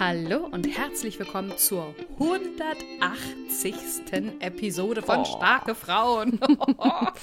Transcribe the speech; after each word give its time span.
Hallo 0.00 0.48
und 0.50 0.66
herzlich 0.66 1.18
willkommen 1.18 1.52
zur 1.58 1.94
180. 2.18 3.74
Episode 4.40 5.02
von 5.02 5.18
Oh. 5.18 5.24
Starke 5.26 5.74
Frauen. 5.74 6.40
An 6.78 7.14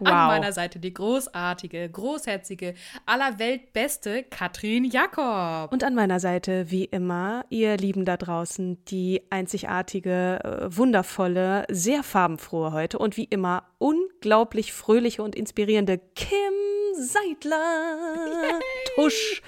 meiner 0.00 0.50
Seite 0.54 0.78
die 0.78 0.94
großartige, 0.94 1.90
großherzige, 1.90 2.72
allerweltbeste 3.04 4.22
Katrin 4.22 4.86
Jakob. 4.86 5.74
Und 5.74 5.84
an 5.84 5.94
meiner 5.94 6.20
Seite, 6.20 6.70
wie 6.70 6.86
immer, 6.86 7.44
ihr 7.50 7.76
Lieben 7.76 8.06
da 8.06 8.16
draußen, 8.16 8.82
die 8.86 9.20
einzigartige, 9.28 10.40
äh, 10.42 10.74
wundervolle, 10.74 11.66
sehr 11.68 12.02
farbenfrohe 12.02 12.72
heute 12.72 12.98
und 12.98 13.18
wie 13.18 13.24
immer 13.24 13.64
unglaublich 13.76 14.72
fröhliche 14.72 15.22
und 15.22 15.34
inspirierende 15.34 15.98
Kim 16.14 16.54
Seidler. 16.94 18.60
Tusch. 18.94 19.42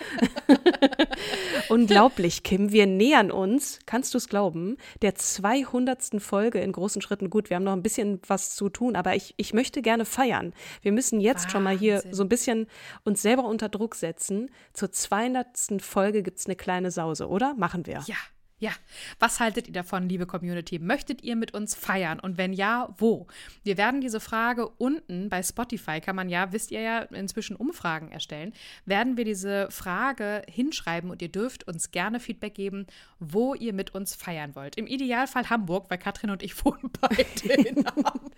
Unglaublich, 1.69 2.43
Kim. 2.43 2.73
Wir 2.73 2.87
nähern 2.87 3.31
uns, 3.31 3.79
kannst 3.87 4.15
du 4.15 4.19
es 4.19 4.29
glauben, 4.29 4.77
der 5.03 5.15
200. 5.15 6.21
Folge 6.21 6.61
in 6.61 6.73
großen 6.73 7.03
Schritten. 7.03 7.31
Gut, 7.31 7.51
wir 7.51 7.57
haben 7.57 7.65
noch 7.65 7.73
ein 7.73 7.83
bisschen 7.83 8.21
was 8.27 8.55
zu 8.55 8.69
tun, 8.69 8.97
aber 8.97 9.15
ich, 9.15 9.35
ich 9.37 9.55
möchte 9.55 9.83
gerne 9.83 10.05
feiern. 10.05 10.53
Wir 10.83 10.93
müssen 10.93 11.21
jetzt 11.21 11.51
schon 11.51 11.63
mal 11.63 11.77
hier 11.77 11.97
Wahnsinn. 11.97 12.15
so 12.15 12.23
ein 12.23 12.29
bisschen 12.29 12.67
uns 13.05 13.23
selber 13.23 13.45
unter 13.45 13.69
Druck 13.69 13.95
setzen. 13.95 14.51
Zur 14.73 14.91
200. 14.91 15.81
Folge 15.81 16.23
gibt 16.23 16.39
es 16.39 16.47
eine 16.47 16.57
kleine 16.57 16.91
Sause, 16.91 17.29
oder? 17.29 17.55
Machen 17.55 17.87
wir. 17.87 18.03
Ja, 18.07 18.17
ja. 18.59 18.71
Was 19.19 19.41
haltet 19.41 19.67
ihr 19.67 19.73
davon, 19.73 20.09
liebe 20.09 20.27
Community? 20.27 20.79
Möchtet 20.79 21.23
ihr 21.23 21.35
mit 21.35 21.53
uns 21.55 21.75
feiern? 21.75 22.21
Und 22.21 22.39
wenn 22.39 22.53
ja, 22.53 22.95
wo? 22.99 23.27
Wir 23.65 23.77
werden 23.77 24.01
diese 24.01 24.21
Frage 24.21 24.69
unten 24.69 25.29
bei 25.29 25.43
Spotify, 25.43 26.01
kann 26.01 26.15
man 26.15 26.29
ja, 26.29 26.53
wisst 26.53 26.71
ihr 26.71 26.81
ja, 26.81 27.01
inzwischen 27.01 27.57
Umfragen 27.57 28.13
erstellen, 28.13 28.53
werden 28.87 29.17
wir 29.17 29.25
diese 29.25 29.71
Frage 29.71 30.43
hinschreiben 30.49 31.11
und 31.11 31.21
ihr 31.21 31.29
dürft 31.29 31.67
uns 31.67 31.91
gerne 31.91 32.21
Feedback 32.21 32.55
geben, 32.55 32.87
wo 33.19 33.55
ihr 33.55 33.73
mit 33.73 33.93
uns 33.95 34.15
feiern 34.15 34.55
wollt. 34.55 34.77
Im 34.77 34.87
Idealfall 34.87 35.51
Hamburg, 35.51 35.91
weil 35.91 35.99
Katrin 35.99 36.31
und 36.31 36.43
ich 36.43 36.65
wohnen 36.65 36.91
beide 37.01 37.69
in 37.69 37.85
Hamburg. 37.87 38.33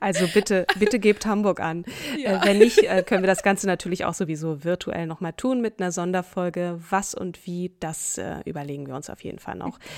Also 0.00 0.26
bitte, 0.26 0.66
bitte 0.78 0.98
gebt 0.98 1.26
Hamburg 1.26 1.60
an. 1.60 1.84
Äh, 2.18 2.40
wenn 2.44 2.58
nicht, 2.58 2.78
äh, 2.78 3.04
können 3.04 3.22
wir 3.22 3.28
das 3.28 3.44
Ganze 3.44 3.68
natürlich 3.68 4.04
auch 4.04 4.14
sowieso 4.14 4.64
virtuell 4.64 5.06
nochmal 5.06 5.32
tun 5.32 5.60
mit 5.60 5.80
einer 5.80 5.92
Sonderfolge. 5.92 6.80
Was 6.90 7.14
und 7.14 7.46
wie, 7.46 7.72
das 7.78 8.18
äh, 8.18 8.40
überlegen 8.44 8.88
wir 8.88 8.96
uns 8.96 9.11
auf 9.12 9.22
jeden 9.22 9.38
Fall 9.38 9.56
noch. 9.56 9.78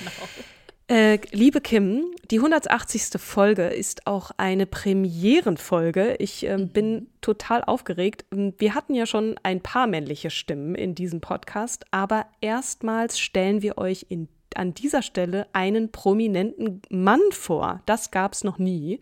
Äh, 0.87 1.19
liebe 1.31 1.63
Kim, 1.63 2.15
die 2.31 2.37
180. 2.37 3.19
Folge 3.19 3.69
ist 3.69 4.07
auch 4.07 4.33
eine 4.37 4.67
Premierenfolge. 4.67 6.17
Ich 6.19 6.45
ähm, 6.45 6.69
bin 6.69 7.07
total 7.23 7.65
aufgeregt. 7.65 8.27
Ähm, 8.31 8.53
Wir 8.59 8.75
hatten 8.75 8.95
ja 8.95 9.07
schon 9.07 9.37
ein 9.43 9.63
paar 9.63 9.87
männliche 9.87 10.29
Stimmen 10.29 10.75
in 10.75 10.95
diesem 10.95 11.23
Podcast, 11.23 11.87
aber 11.91 12.27
erstmals 12.43 13.19
stellen 13.19 13.63
wir 13.63 13.79
euch 13.79 14.07
in 14.11 14.29
an 14.57 14.73
dieser 14.73 15.03
Stelle 15.03 15.49
einen 15.53 15.91
prominenten 15.91 16.81
Mann 16.89 17.21
vor. 17.33 17.81
Das 17.87 18.13
gab 18.13 18.35
es 18.35 18.45
noch 18.45 18.59
nie. 18.59 19.01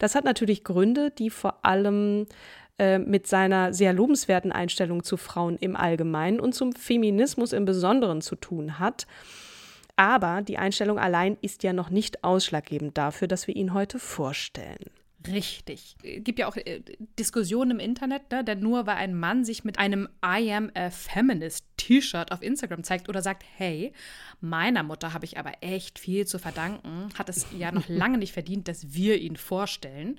Das 0.00 0.16
hat 0.16 0.24
natürlich 0.24 0.64
Gründe, 0.64 1.12
die 1.12 1.30
vor 1.30 1.64
allem 1.64 2.26
äh, 2.80 2.98
mit 2.98 3.26
seiner 3.26 3.74
sehr 3.74 3.92
lobenswerten 3.92 4.52
Einstellung 4.52 5.02
zu 5.02 5.18
Frauen 5.18 5.58
im 5.58 5.76
Allgemeinen 5.76 6.40
und 6.40 6.54
zum 6.54 6.72
Feminismus 6.72 7.52
im 7.52 7.66
Besonderen 7.66 8.22
zu 8.22 8.36
tun 8.36 8.78
hat. 8.78 9.06
Aber 9.96 10.40
die 10.40 10.56
Einstellung 10.56 10.98
allein 10.98 11.36
ist 11.42 11.62
ja 11.62 11.74
noch 11.74 11.90
nicht 11.90 12.24
ausschlaggebend 12.24 12.96
dafür, 12.96 13.28
dass 13.28 13.46
wir 13.46 13.54
ihn 13.54 13.74
heute 13.74 13.98
vorstellen. 13.98 14.86
Richtig. 15.26 15.96
Es 16.02 16.24
gibt 16.24 16.38
ja 16.38 16.48
auch 16.48 16.56
äh, 16.56 16.82
Diskussionen 17.18 17.72
im 17.72 17.78
Internet, 17.78 18.30
ne? 18.30 18.42
denn 18.42 18.60
nur 18.60 18.86
weil 18.86 18.96
ein 18.96 19.14
Mann 19.14 19.44
sich 19.44 19.64
mit 19.64 19.78
einem 19.78 20.08
I 20.24 20.52
am 20.52 20.70
a 20.74 20.90
Feminist 20.90 21.66
T-Shirt 21.76 22.32
auf 22.32 22.42
Instagram 22.42 22.84
zeigt 22.84 23.08
oder 23.08 23.20
sagt, 23.20 23.44
hey, 23.56 23.92
meiner 24.40 24.82
Mutter 24.82 25.12
habe 25.12 25.24
ich 25.24 25.38
aber 25.38 25.52
echt 25.60 25.98
viel 25.98 26.26
zu 26.26 26.38
verdanken, 26.38 27.08
hat 27.18 27.28
es 27.28 27.46
ja 27.56 27.70
noch 27.70 27.88
lange 27.88 28.18
nicht 28.18 28.32
verdient, 28.32 28.68
dass 28.68 28.94
wir 28.94 29.18
ihn 29.18 29.36
vorstellen. 29.36 30.18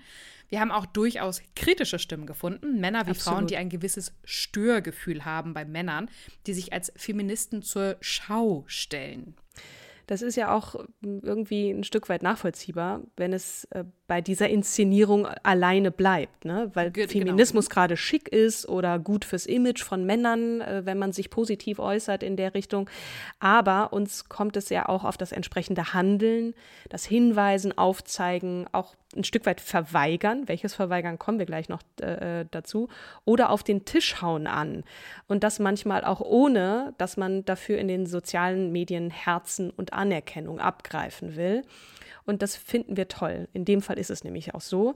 Wir 0.50 0.60
haben 0.60 0.72
auch 0.72 0.86
durchaus 0.86 1.42
kritische 1.56 1.98
Stimmen 1.98 2.28
gefunden, 2.28 2.80
Männer 2.80 3.08
wie 3.08 3.14
Frauen, 3.14 3.34
Absolut. 3.36 3.50
die 3.52 3.58
ein 3.58 3.70
gewisses 3.70 4.14
Störgefühl 4.26 5.24
haben 5.24 5.54
bei 5.54 5.64
Männern, 5.64 6.10
die 6.46 6.54
sich 6.54 6.74
als 6.74 6.92
Feministen 6.96 7.62
zur 7.62 7.96
Schau 8.02 8.66
stellen. 8.68 9.36
Das 10.08 10.22
ist 10.22 10.36
ja 10.36 10.54
auch 10.54 10.76
irgendwie 11.02 11.70
ein 11.70 11.86
Stück 11.86 12.10
weit 12.10 12.22
nachvollziehbar, 12.22 13.02
wenn 13.16 13.32
es 13.32 13.64
äh, 13.72 13.86
bei 14.12 14.20
dieser 14.20 14.50
Inszenierung 14.50 15.26
alleine 15.26 15.90
bleibt, 15.90 16.44
ne? 16.44 16.70
weil 16.74 16.92
Ge- 16.92 17.06
genau. 17.08 17.28
Feminismus 17.28 17.70
gerade 17.70 17.96
schick 17.96 18.28
ist 18.28 18.68
oder 18.68 19.00
gut 19.00 19.24
fürs 19.24 19.46
Image 19.46 19.82
von 19.82 20.06
Männern, 20.06 20.60
äh, 20.60 20.82
wenn 20.84 20.98
man 20.98 21.14
sich 21.14 21.30
positiv 21.30 21.80
äußert 21.80 22.22
in 22.22 22.36
der 22.36 22.54
Richtung. 22.54 22.90
Aber 23.40 23.94
uns 23.94 24.28
kommt 24.28 24.58
es 24.58 24.68
ja 24.68 24.90
auch 24.90 25.06
auf 25.06 25.16
das 25.16 25.32
entsprechende 25.32 25.94
Handeln, 25.94 26.54
das 26.90 27.06
Hinweisen, 27.06 27.78
Aufzeigen, 27.78 28.66
auch 28.74 28.96
ein 29.16 29.24
Stück 29.24 29.46
weit 29.46 29.62
verweigern, 29.62 30.50
welches 30.50 30.74
Verweigern 30.74 31.18
kommen 31.18 31.40
wir 31.40 31.46
gleich 31.46 31.70
noch 31.70 31.82
äh, 32.02 32.44
dazu, 32.52 32.90
oder 33.24 33.50
auf 33.50 33.64
den 33.64 33.86
Tisch 33.86 34.22
hauen 34.22 34.46
an. 34.46 34.84
Und 35.30 35.46
das 35.46 35.60
manchmal 35.60 36.04
auch 36.04 36.20
ohne, 36.20 36.94
dass 36.98 37.16
man 37.16 37.46
dafür 37.46 37.78
in 37.78 37.88
den 37.88 38.06
sozialen 38.08 38.74
Medien 38.74 39.10
Herzen 39.10 39.70
und 39.70 39.94
Anerkennung 39.94 40.60
abgreifen 40.60 41.38
will. 41.38 41.64
Und 42.24 42.44
das 42.44 42.56
finden 42.56 42.98
wir 42.98 43.08
toll. 43.08 43.48
In 43.52 43.66
dem 43.66 43.82
Fall 43.82 43.98
ist 44.02 44.10
es 44.10 44.26
nämlich 44.26 44.54
auch 44.54 44.62
so. 44.62 44.96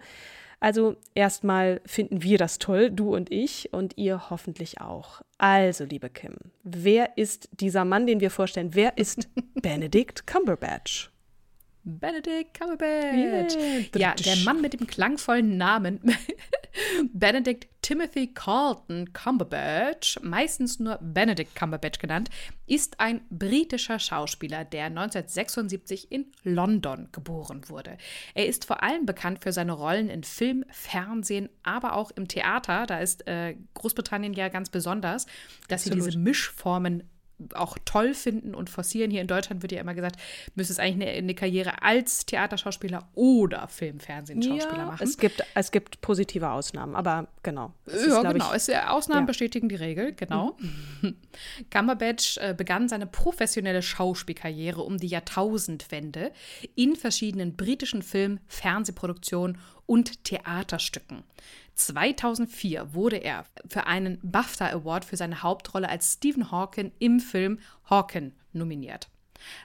Also 0.60 0.96
erstmal 1.14 1.82
finden 1.86 2.24
wir 2.24 2.38
das 2.38 2.60
toll, 2.60 2.90
du 2.90 3.16
und 3.16 3.32
ich 3.32 3.72
und 3.74 3.98
ihr 3.98 4.30
hoffentlich 4.30 4.82
auch. 4.82 5.22
Also, 5.38 5.84
liebe 5.84 6.10
Kim, 6.10 6.36
wer 6.64 7.18
ist 7.18 7.50
dieser 7.52 7.86
Mann, 7.86 8.08
den 8.08 8.20
wir 8.20 8.32
vorstellen? 8.32 8.74
Wer 8.74 8.98
ist 8.98 9.30
Benedict 9.62 10.26
Cumberbatch? 10.28 11.12
Benedict 11.86 12.60
Cumberbatch. 12.60 13.56
Yeah. 13.56 13.86
Ja, 13.96 14.14
der 14.16 14.38
Mann 14.38 14.62
mit 14.62 14.74
dem 14.74 14.88
klangvollen 14.88 15.56
Namen 15.56 16.00
Benedict 17.14 17.68
Timothy 17.82 18.34
Carlton 18.34 19.14
Cumberbatch, 19.14 20.20
meistens 20.24 20.80
nur 20.80 20.98
Benedict 21.00 21.56
Cumberbatch 21.56 22.00
genannt, 22.00 22.30
ist 22.66 23.00
ein 23.00 23.22
britischer 23.30 24.00
Schauspieler, 24.00 24.66
der 24.66 24.86
1976 24.86 26.12
in 26.12 26.26
London 26.44 27.10
geboren 27.12 27.70
wurde. 27.70 27.98
Er 28.34 28.48
ist 28.48 28.66
vor 28.66 28.82
allem 28.82 29.06
bekannt 29.06 29.44
für 29.44 29.52
seine 29.52 29.74
Rollen 29.74 30.10
in 30.10 30.24
Film, 30.24 30.66
Fernsehen, 30.72 31.50
aber 31.62 31.96
auch 31.96 32.10
im 32.10 32.28
Theater. 32.28 32.88
Da 32.88 33.00
ist 33.00 33.28
äh, 33.28 33.56
Großbritannien 33.76 34.34
ja 34.34 34.50
ganz 34.50 34.70
besonders, 34.72 35.28
dass 35.68 35.84
sie 35.84 35.92
Absolut. 35.92 36.08
diese 36.08 36.20
Mischformen 36.20 37.04
auch 37.54 37.78
toll 37.86 38.14
finden 38.14 38.56
und 38.56 38.70
forcieren. 38.70 39.12
Hier 39.12 39.22
in 39.22 39.28
Deutschland 39.28 39.62
wird 39.62 39.72
ja 39.72 39.82
immer 39.82 39.94
gesagt, 39.94 40.18
müsste 40.56 40.74
es 40.74 40.80
eigentlich 40.80 41.08
eine, 41.08 41.18
eine 41.18 41.36
Karriere 41.36 41.82
als 41.82 42.26
Theaterschauspieler 42.26 43.08
oder 43.14 43.68
Film, 43.68 44.00
Fernsehen, 44.00 44.42
Schauspieler 44.42 44.86
machen. 44.86 45.04
es 45.04 45.18
gibt, 45.18 45.44
es 45.54 45.72
gibt 45.72 46.02
positive 46.02 46.50
Ausnahmen, 46.50 46.96
aber 46.96 47.28
genau. 47.44 47.74
Es 47.86 47.94
ist, 47.94 48.08
ja, 48.08 48.22
glaub 48.22 48.34
genau. 48.34 48.50
Ich, 48.50 48.56
Es, 48.56 48.70
äh, 48.70 48.78
Ausnahmen 48.88 49.20
ja. 49.20 49.22
Mhm. 49.24 49.28
bestätigen 49.28 49.70
die 49.70 49.76
Regel, 49.76 50.14
genau. 50.14 50.58
Cumberbatch 51.72 52.38
äh, 52.38 52.54
begann 52.58 52.88
seine 52.88 53.08
professionelle 53.08 53.82
Schauspielkarriere 53.82 54.82
um 54.82 54.98
die 54.98 55.08
Jahrtausendwende 55.08 56.32
in 56.76 56.96
verschiedenen 56.96 57.56
britischen 57.56 58.02
Film-, 58.02 58.40
Fernsehproduktionen 58.48 59.58
und 59.86 60.24
Theaterstücken. 60.24 61.24
2004 61.76 62.94
wurde 62.94 63.18
er 63.18 63.46
für 63.68 63.86
einen 63.88 64.20
BAFTA 64.24 64.68
Award 64.68 65.06
für 65.06 65.18
seine 65.18 65.44
Hauptrolle 65.44 65.90
als 65.90 66.14
Stephen 66.14 66.52
Hawking 66.52 66.92
im 67.00 67.20
Film 67.20 67.60
Hawking 67.90 68.34
nominiert. 68.54 69.10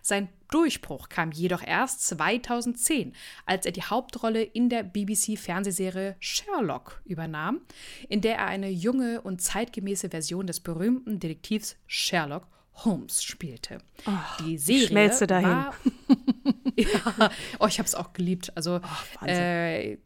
Sein 0.03 0.29
Durchbruch 0.51 1.09
kam 1.09 1.31
jedoch 1.31 1.62
erst 1.62 2.07
2010, 2.09 3.15
als 3.47 3.67
er 3.67 3.73
die 3.73 3.85
Hauptrolle 3.85 4.43
in 4.43 4.69
der 4.69 4.83
BBC-Fernsehserie 4.83 6.17
Sherlock 6.19 7.01
übernahm, 7.05 7.61
in 8.09 8.21
der 8.21 8.37
er 8.37 8.47
eine 8.47 8.69
junge 8.69 9.21
und 9.21 9.41
zeitgemäße 9.41 10.11
Version 10.11 10.47
des 10.47 10.61
berühmten 10.61 11.21
Detektivs 11.21 11.77
Sherlock 11.87 12.47
Holmes 12.85 13.23
spielte. 13.23 13.79
Oh, 14.07 14.45
die 14.45 14.59
Serie 14.59 14.87
schmelze 14.87 15.27
dahin. 15.27 15.49
War, 15.49 15.75
ja, 16.77 17.31
oh, 17.59 17.67
ich 17.67 17.79
habe 17.79 17.87
es 17.87 17.95
auch 17.95 18.12
geliebt. 18.12 18.53
Also 18.57 18.81
oh, 18.83 19.27
äh, 19.27 19.99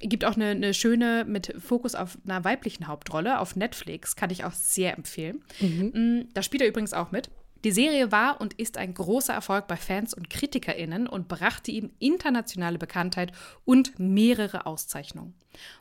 gibt 0.00 0.24
auch 0.24 0.36
eine, 0.36 0.46
eine, 0.46 0.74
schöne 0.74 1.24
mit 1.26 1.54
Fokus 1.58 1.94
auf 1.94 2.18
einer 2.26 2.44
weiblichen 2.44 2.86
Hauptrolle 2.86 3.40
auf 3.40 3.56
Netflix, 3.56 4.16
kann 4.16 4.30
ich 4.30 4.44
auch 4.44 4.52
sehr 4.52 4.96
empfehlen. 4.96 5.42
Mhm. 5.60 5.92
Mm, 5.94 6.28
da 6.34 6.42
spielt 6.42 6.62
er 6.62 6.68
übrigens 6.68 6.92
auch 6.92 7.10
mit. 7.10 7.30
Die 7.64 7.72
Serie 7.72 8.12
war 8.12 8.40
und 8.40 8.54
ist 8.54 8.78
ein 8.78 8.94
großer 8.94 9.34
Erfolg 9.34 9.66
bei 9.66 9.76
Fans 9.76 10.14
und 10.14 10.30
KritikerInnen 10.30 11.08
und 11.08 11.26
brachte 11.26 11.72
ihm 11.72 11.90
internationale 11.98 12.78
Bekanntheit 12.78 13.32
und 13.64 13.98
mehrere 13.98 14.66
Auszeichnungen. 14.66 15.34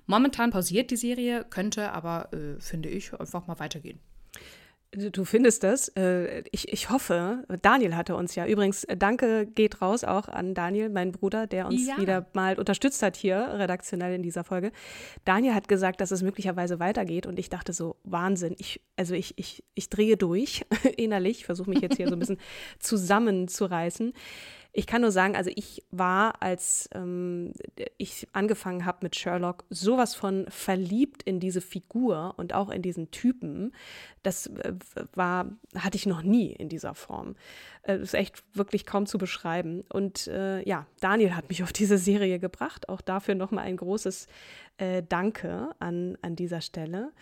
Momentan 0.08 0.50
pausiert 0.50 0.90
die 0.90 0.96
Serie, 0.96 1.46
könnte 1.48 1.92
aber, 1.92 2.34
äh, 2.34 2.60
finde 2.60 2.90
ich, 2.90 3.14
einfach 3.14 3.46
mal 3.46 3.60
weitergehen. 3.60 4.00
Du 4.92 5.26
findest 5.26 5.64
das. 5.64 5.90
Äh, 5.90 6.44
ich, 6.52 6.72
ich 6.72 6.90
hoffe, 6.90 7.44
Daniel 7.62 7.96
hatte 7.96 8.16
uns 8.16 8.36
ja. 8.36 8.48
Übrigens, 8.48 8.86
äh, 8.86 8.96
danke 8.96 9.46
geht 9.46 9.82
raus 9.82 10.06
auch 10.06 10.30
an 10.30 10.54
Daniel, 10.54 10.90
mein 10.90 11.12
Bruder, 11.12 11.46
der 11.46 11.68
uns 11.68 11.86
ja. 11.86 11.98
wieder 11.98 12.26
mal 12.34 12.58
unterstützt 12.58 13.04
hat 13.04 13.18
hier 13.18 13.38
redaktionell 13.38 14.14
in 14.14 14.24
dieser 14.24 14.46
Folge. 14.46 14.72
Daniel 15.26 15.54
hat 15.54 15.68
gesagt, 15.68 16.00
dass 16.00 16.12
es 16.12 16.24
möglicherweise 16.24 16.80
weitergeht 16.80 17.26
und 17.28 17.38
ich 17.38 17.50
dachte 17.50 17.74
so, 17.74 17.98
Wahnsinn. 18.06 18.56
Ich, 18.60 18.82
also 18.96 19.14
ich, 19.14 19.38
ich, 19.38 19.62
ich 19.76 19.90
drehe 19.90 20.16
durch 20.16 20.66
innerlich, 20.98 21.46
versuche 21.46 21.70
mich 21.70 21.82
jetzt 21.82 21.98
hier 21.98 22.08
so 22.08 22.14
ein 22.14 22.20
bisschen 22.20 22.40
zusammenzureißen. 22.80 24.14
Ich 24.78 24.86
kann 24.86 25.02
nur 25.02 25.12
sagen, 25.12 25.36
also 25.36 25.50
ich 25.56 25.84
war, 25.90 26.40
als 26.44 26.88
ähm, 26.94 27.52
ich 27.98 28.28
angefangen 28.34 28.86
habe 28.86 29.00
mit 29.02 29.16
Sherlock, 29.16 29.66
sowas 29.72 30.14
von 30.14 30.46
verliebt 30.50 31.24
in 31.24 31.40
diese 31.40 31.62
Figur 31.62 32.36
und 32.38 32.54
auch 32.54 32.70
in 32.70 32.84
diesen 32.84 33.10
Typen. 33.10 33.74
Das 34.22 34.46
äh, 34.46 34.74
war, 35.16 35.50
hatte 35.76 35.98
ich 35.98 36.06
noch 36.06 36.22
nie 36.22 36.52
in 36.52 36.70
dieser 36.70 36.94
Form. 36.94 37.36
Äh, 37.82 37.98
ist 37.98 38.14
echt 38.14 38.44
wirklich 38.54 38.86
kaum 38.86 39.08
zu 39.08 39.18
beschreiben. 39.18 39.84
Und 39.90 40.28
äh, 40.28 40.62
ja, 40.62 40.86
Daniel 41.00 41.36
hat 41.36 41.50
mich 41.50 41.64
auf 41.64 41.74
diese 41.74 41.98
Serie 41.98 42.38
gebracht. 42.38 42.88
Auch 42.88 43.02
dafür 43.02 43.34
nochmal 43.34 43.66
ein 43.66 43.78
großes 43.78 44.28
äh, 44.78 45.02
Danke 45.02 45.72
an, 45.80 46.20
an 46.22 46.36
dieser 46.36 46.62
Stelle. 46.62 47.14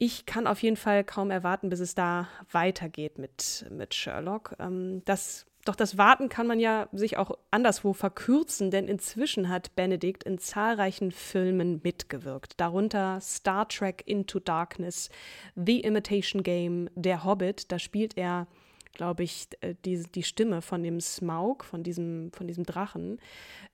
Ich 0.00 0.26
kann 0.26 0.48
auf 0.48 0.60
jeden 0.64 0.76
Fall 0.76 1.04
kaum 1.04 1.30
erwarten, 1.30 1.68
bis 1.68 1.78
es 1.78 1.94
da 1.94 2.26
weitergeht 2.50 3.18
mit, 3.18 3.66
mit 3.70 3.94
Sherlock. 3.94 4.56
Ähm, 4.58 5.02
das 5.04 5.46
doch 5.68 5.76
das 5.76 5.98
Warten 5.98 6.28
kann 6.28 6.46
man 6.46 6.58
ja 6.58 6.88
sich 6.92 7.16
auch 7.16 7.32
anderswo 7.50 7.92
verkürzen, 7.92 8.70
denn 8.70 8.88
inzwischen 8.88 9.48
hat 9.48 9.76
Benedict 9.76 10.24
in 10.24 10.38
zahlreichen 10.38 11.12
Filmen 11.12 11.80
mitgewirkt, 11.84 12.54
darunter 12.58 13.20
Star 13.20 13.68
Trek 13.68 14.02
Into 14.06 14.40
Darkness, 14.40 15.10
The 15.54 15.80
Imitation 15.80 16.42
Game, 16.42 16.88
Der 16.94 17.24
Hobbit, 17.24 17.70
da 17.70 17.78
spielt 17.78 18.16
er 18.16 18.46
glaube 18.94 19.22
ich, 19.22 19.46
äh, 19.60 19.74
die, 19.84 20.02
die 20.02 20.24
Stimme 20.24 20.60
von 20.60 20.82
dem 20.82 21.00
Smaug, 21.00 21.62
von 21.62 21.84
diesem, 21.84 22.32
von 22.32 22.48
diesem 22.48 22.64
Drachen. 22.64 23.20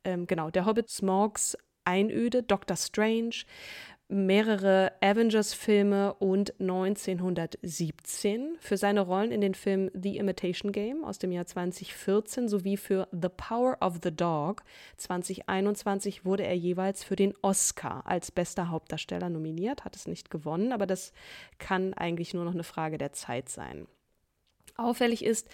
Ähm, 0.05 0.27
genau, 0.27 0.51
der 0.51 0.67
Hobbit 0.67 0.91
Smaugs 0.91 1.57
Einöde, 1.85 2.43
Doctor 2.43 2.77
Strange, 2.77 3.45
mehrere 4.09 4.93
Avengers-Filme 5.01 6.15
und 6.15 6.61
1917 6.61 8.57
für 8.61 8.77
seine 8.77 9.01
Rollen 9.01 9.33
in 9.33 9.41
den 9.41 9.55
Filmen 9.55 9.91
The 9.95 10.19
Imitation 10.19 10.73
Game 10.73 11.05
aus 11.05 11.19
dem 11.19 11.33
Jahr 11.33 11.47
2014 11.47 12.49
sowie 12.49 12.77
für 12.77 13.09
The 13.13 13.31
Power 13.35 13.79
of 13.81 14.01
the 14.03 14.15
Dog 14.15 14.63
2021 14.99 16.25
wurde 16.25 16.45
er 16.45 16.57
jeweils 16.57 17.03
für 17.03 17.17
den 17.17 17.35
Oscar 17.41 18.03
als 18.07 18.31
bester 18.31 18.71
Hauptdarsteller 18.71 19.31
nominiert, 19.31 19.85
hat 19.85 19.97
es 19.97 20.07
nicht 20.07 20.31
gewonnen, 20.31 20.73
aber 20.73 20.87
das 20.87 21.13
kann 21.59 21.95
eigentlich 21.95 22.35
nur 22.35 22.45
noch 22.45 22.55
eine 22.55 22.65
Frage 22.65 22.99
der 22.99 23.13
Zeit 23.13 23.49
sein. 23.49 23.87
Auffällig 24.77 25.25
ist, 25.25 25.49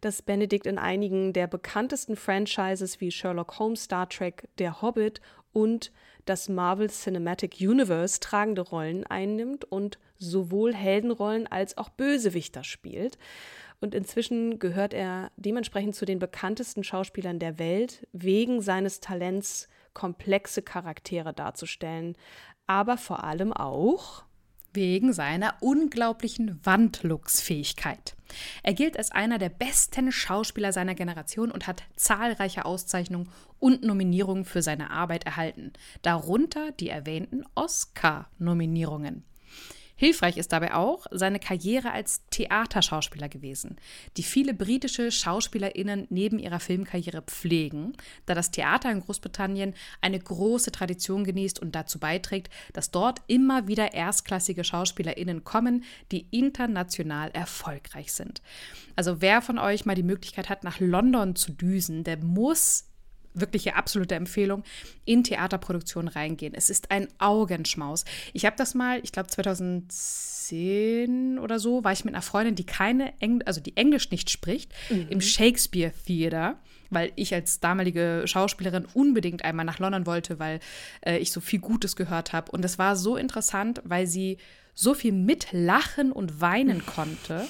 dass 0.00 0.22
Benedict 0.22 0.66
in 0.66 0.78
einigen 0.78 1.32
der 1.32 1.46
bekanntesten 1.46 2.16
Franchises 2.16 3.00
wie 3.00 3.12
Sherlock 3.12 3.58
Holmes, 3.58 3.84
Star 3.84 4.08
Trek, 4.08 4.48
Der 4.58 4.82
Hobbit 4.82 5.20
und 5.52 5.92
das 6.24 6.48
Marvel 6.48 6.90
Cinematic 6.90 7.56
Universe 7.60 8.20
tragende 8.20 8.62
Rollen 8.62 9.04
einnimmt 9.06 9.64
und 9.64 9.98
sowohl 10.18 10.74
Heldenrollen 10.74 11.46
als 11.46 11.76
auch 11.76 11.88
Bösewichter 11.88 12.64
spielt. 12.64 13.18
Und 13.80 13.94
inzwischen 13.94 14.58
gehört 14.58 14.94
er 14.94 15.30
dementsprechend 15.36 15.94
zu 15.94 16.04
den 16.04 16.18
bekanntesten 16.18 16.84
Schauspielern 16.84 17.38
der 17.38 17.58
Welt, 17.58 18.06
wegen 18.12 18.60
seines 18.62 19.00
Talents, 19.00 19.68
komplexe 19.92 20.62
Charaktere 20.62 21.32
darzustellen, 21.32 22.16
aber 22.66 22.96
vor 22.96 23.24
allem 23.24 23.52
auch 23.52 24.24
wegen 24.74 25.12
seiner 25.12 25.54
unglaublichen 25.60 26.60
Wandlungsfähigkeit. 26.64 28.14
Er 28.62 28.74
gilt 28.74 28.96
als 28.96 29.12
einer 29.12 29.38
der 29.38 29.48
besten 29.48 30.12
Schauspieler 30.12 30.72
seiner 30.72 30.94
Generation 30.94 31.50
und 31.50 31.66
hat 31.66 31.84
zahlreiche 31.96 32.64
Auszeichnungen 32.64 33.28
und 33.60 33.82
Nominierungen 33.82 34.44
für 34.44 34.62
seine 34.62 34.90
Arbeit 34.90 35.24
erhalten, 35.24 35.72
darunter 36.02 36.72
die 36.72 36.88
erwähnten 36.88 37.44
Oscar-Nominierungen. 37.54 39.24
Hilfreich 40.04 40.36
ist 40.36 40.52
dabei 40.52 40.74
auch 40.74 41.06
seine 41.12 41.38
Karriere 41.38 41.90
als 41.90 42.26
Theaterschauspieler 42.28 43.30
gewesen, 43.30 43.76
die 44.18 44.22
viele 44.22 44.52
britische 44.52 45.10
Schauspielerinnen 45.10 46.06
neben 46.10 46.38
ihrer 46.38 46.60
Filmkarriere 46.60 47.22
pflegen, 47.22 47.94
da 48.26 48.34
das 48.34 48.50
Theater 48.50 48.90
in 48.90 49.00
Großbritannien 49.00 49.72
eine 50.02 50.18
große 50.18 50.72
Tradition 50.72 51.24
genießt 51.24 51.58
und 51.58 51.74
dazu 51.74 51.98
beiträgt, 51.98 52.52
dass 52.74 52.90
dort 52.90 53.22
immer 53.28 53.66
wieder 53.66 53.94
erstklassige 53.94 54.62
Schauspielerinnen 54.62 55.42
kommen, 55.42 55.84
die 56.12 56.26
international 56.30 57.30
erfolgreich 57.30 58.12
sind. 58.12 58.42
Also 58.96 59.22
wer 59.22 59.40
von 59.40 59.58
euch 59.58 59.86
mal 59.86 59.94
die 59.94 60.02
Möglichkeit 60.02 60.50
hat, 60.50 60.64
nach 60.64 60.80
London 60.80 61.34
zu 61.34 61.52
düsen, 61.52 62.04
der 62.04 62.18
muss 62.18 62.90
wirkliche 63.34 63.76
absolute 63.76 64.14
Empfehlung, 64.14 64.62
in 65.04 65.24
Theaterproduktionen 65.24 66.08
reingehen. 66.08 66.54
Es 66.54 66.70
ist 66.70 66.90
ein 66.90 67.08
Augenschmaus. 67.18 68.06
Ich 68.32 68.46
habe 68.46 68.56
das 68.56 68.74
mal, 68.74 69.00
ich 69.02 69.12
glaube 69.12 69.28
2010 69.28 71.38
oder 71.38 71.58
so, 71.58 71.84
war 71.84 71.92
ich 71.92 72.04
mit 72.04 72.14
einer 72.14 72.22
Freundin, 72.22 72.54
die 72.54 72.64
keine 72.64 73.12
Engl 73.20 73.42
also 73.44 73.60
die 73.60 73.76
Englisch 73.76 74.10
nicht 74.10 74.30
spricht, 74.30 74.72
mhm. 74.88 75.08
im 75.10 75.20
Shakespeare 75.20 75.92
Theater 76.06 76.56
weil 76.90 77.12
ich 77.16 77.32
als 77.34 77.60
damalige 77.60 78.24
Schauspielerin 78.26 78.86
unbedingt 78.94 79.44
einmal 79.44 79.64
nach 79.64 79.78
London 79.80 80.06
wollte, 80.06 80.38
weil 80.38 80.60
äh, 81.04 81.18
ich 81.18 81.32
so 81.32 81.40
viel 81.40 81.58
Gutes 81.58 81.96
gehört 81.96 82.32
habe. 82.32 82.52
Und 82.52 82.64
es 82.64 82.78
war 82.78 82.94
so 82.94 83.16
interessant, 83.16 83.82
weil 83.84 84.06
sie 84.06 84.38
so 84.74 84.94
viel 84.94 85.12
mitlachen 85.12 86.12
und 86.12 86.40
weinen 86.40 86.84
konnte, 86.84 87.46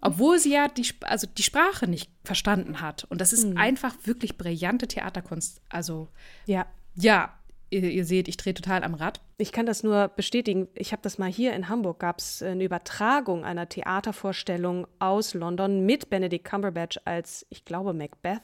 obwohl 0.00 0.38
sie 0.38 0.52
ja 0.52 0.68
die, 0.68 0.86
also 1.02 1.26
die 1.26 1.42
Sprache 1.42 1.86
nicht 1.86 2.10
verstanden 2.24 2.80
hat. 2.80 3.04
Und 3.04 3.20
das 3.20 3.32
ist 3.32 3.46
mhm. 3.46 3.56
einfach 3.56 3.94
wirklich 4.04 4.36
brillante 4.36 4.88
Theaterkunst. 4.88 5.60
Also, 5.68 6.08
ja. 6.46 6.66
Ja, 6.96 7.32
ihr, 7.70 7.90
ihr 7.90 8.04
seht, 8.04 8.28
ich 8.28 8.36
drehe 8.36 8.54
total 8.54 8.84
am 8.84 8.94
Rad. 8.94 9.20
Ich 9.38 9.52
kann 9.52 9.66
das 9.66 9.82
nur 9.82 10.08
bestätigen. 10.08 10.68
Ich 10.74 10.92
habe 10.92 11.02
das 11.02 11.18
mal 11.18 11.30
hier 11.30 11.52
in 11.54 11.68
Hamburg, 11.68 12.00
gab 12.00 12.18
es 12.18 12.42
eine 12.42 12.64
Übertragung 12.64 13.44
einer 13.44 13.68
Theatervorstellung 13.68 14.86
aus 14.98 15.34
London 15.34 15.84
mit 15.84 16.10
Benedict 16.10 16.44
Cumberbatch 16.44 17.00
als, 17.04 17.46
ich 17.50 17.64
glaube, 17.64 17.92
Macbeth 17.92 18.42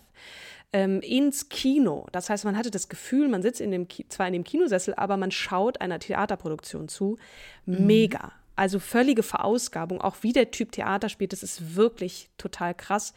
ähm, 0.73 1.01
ins 1.01 1.49
Kino. 1.49 2.07
Das 2.13 2.31
heißt, 2.31 2.45
man 2.45 2.57
hatte 2.57 2.71
das 2.71 2.89
Gefühl, 2.89 3.29
man 3.29 3.43
sitzt 3.43 3.61
in 3.61 3.71
dem 3.71 3.87
zwar 4.09 4.27
in 4.27 4.33
dem 4.33 4.45
Kinosessel, 4.45 4.95
aber 4.95 5.17
man 5.17 5.31
schaut 5.31 5.81
einer 5.81 5.99
Theaterproduktion 5.99 6.89
zu. 6.89 7.19
Mhm. 7.67 7.87
Mega. 7.87 8.33
Also 8.57 8.79
völlige 8.79 9.23
Verausgabung, 9.23 10.01
auch 10.01 10.17
wie 10.21 10.33
der 10.33 10.51
Typ 10.51 10.73
Theater 10.73 11.09
spielt, 11.09 11.33
das 11.33 11.43
ist 11.43 11.77
wirklich 11.77 12.29
total 12.37 12.75
krass. 12.75 13.15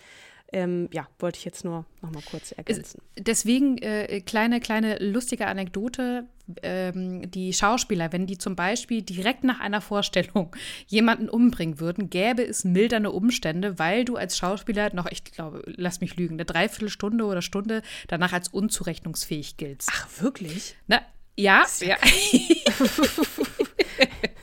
Ähm, 0.51 0.87
ja, 0.91 1.07
wollte 1.17 1.39
ich 1.39 1.45
jetzt 1.45 1.65
nur 1.65 1.85
noch 2.01 2.11
mal 2.11 2.21
kurz 2.29 2.51
ergänzen. 2.51 3.01
Deswegen 3.17 3.79
äh, 3.79 4.21
kleine, 4.21 4.59
kleine 4.59 4.97
lustige 4.99 5.47
Anekdote. 5.47 6.27
Ähm, 6.61 7.31
die 7.31 7.53
Schauspieler, 7.53 8.11
wenn 8.11 8.27
die 8.27 8.37
zum 8.37 8.55
Beispiel 8.55 9.01
direkt 9.01 9.43
nach 9.43 9.59
einer 9.59 9.81
Vorstellung 9.81 10.55
jemanden 10.87 11.27
umbringen 11.27 11.79
würden, 11.79 12.11
gäbe 12.11 12.43
es 12.43 12.65
mildernde 12.65 13.11
Umstände, 13.11 13.79
weil 13.79 14.05
du 14.05 14.15
als 14.15 14.37
Schauspieler 14.37 14.93
noch, 14.93 15.07
ich 15.09 15.23
glaube, 15.23 15.63
lass 15.65 16.01
mich 16.01 16.17
lügen, 16.17 16.35
eine 16.35 16.45
Dreiviertelstunde 16.45 17.25
oder 17.25 17.41
Stunde 17.41 17.81
danach 18.07 18.33
als 18.33 18.49
unzurechnungsfähig 18.49 19.57
giltst. 19.57 19.89
Ach, 19.91 20.07
wirklich? 20.21 20.75
Na, 20.85 21.01
ja, 21.35 21.65
ja. 21.79 21.97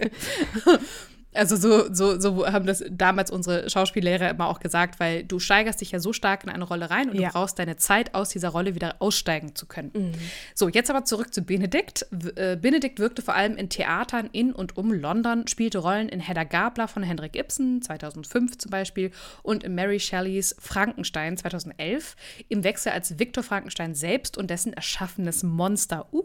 Also 1.32 1.54
so, 1.54 1.92
so, 1.94 2.18
so 2.18 2.46
haben 2.46 2.66
das 2.66 2.82
damals 2.90 3.30
unsere 3.30 3.70
Schauspiellehrer 3.70 4.30
immer 4.30 4.48
auch 4.48 4.58
gesagt, 4.58 4.98
weil 4.98 5.22
du 5.22 5.38
steigerst 5.38 5.80
dich 5.80 5.92
ja 5.92 6.00
so 6.00 6.12
stark 6.12 6.42
in 6.42 6.50
eine 6.50 6.64
Rolle 6.64 6.90
rein 6.90 7.08
und 7.08 7.20
ja. 7.20 7.28
du 7.28 7.34
brauchst 7.34 7.58
deine 7.58 7.76
Zeit, 7.76 8.14
aus 8.14 8.30
dieser 8.30 8.48
Rolle 8.48 8.74
wieder 8.74 8.96
aussteigen 8.98 9.54
zu 9.54 9.66
können. 9.66 9.90
Mhm. 9.94 10.12
So, 10.54 10.68
jetzt 10.68 10.90
aber 10.90 11.04
zurück 11.04 11.32
zu 11.32 11.42
Benedikt. 11.42 12.06
Äh, 12.34 12.56
Benedikt 12.56 12.98
wirkte 12.98 13.22
vor 13.22 13.34
allem 13.34 13.56
in 13.56 13.68
Theatern 13.68 14.28
in 14.32 14.52
und 14.52 14.76
um 14.76 14.92
London, 14.92 15.46
spielte 15.46 15.78
Rollen 15.78 16.08
in 16.08 16.18
Hedda 16.18 16.42
Gabler 16.42 16.88
von 16.88 17.04
Henrik 17.04 17.36
Ibsen 17.36 17.80
2005 17.80 18.58
zum 18.58 18.70
Beispiel 18.70 19.12
und 19.42 19.62
in 19.62 19.76
Mary 19.76 20.00
Shelleys 20.00 20.56
Frankenstein 20.58 21.36
2011 21.36 22.16
im 22.48 22.64
Wechsel 22.64 22.90
als 22.90 23.20
Viktor 23.20 23.44
Frankenstein 23.44 23.94
selbst 23.94 24.36
und 24.36 24.50
dessen 24.50 24.72
erschaffenes 24.72 25.44
Monster. 25.44 26.08
Uh, 26.12 26.24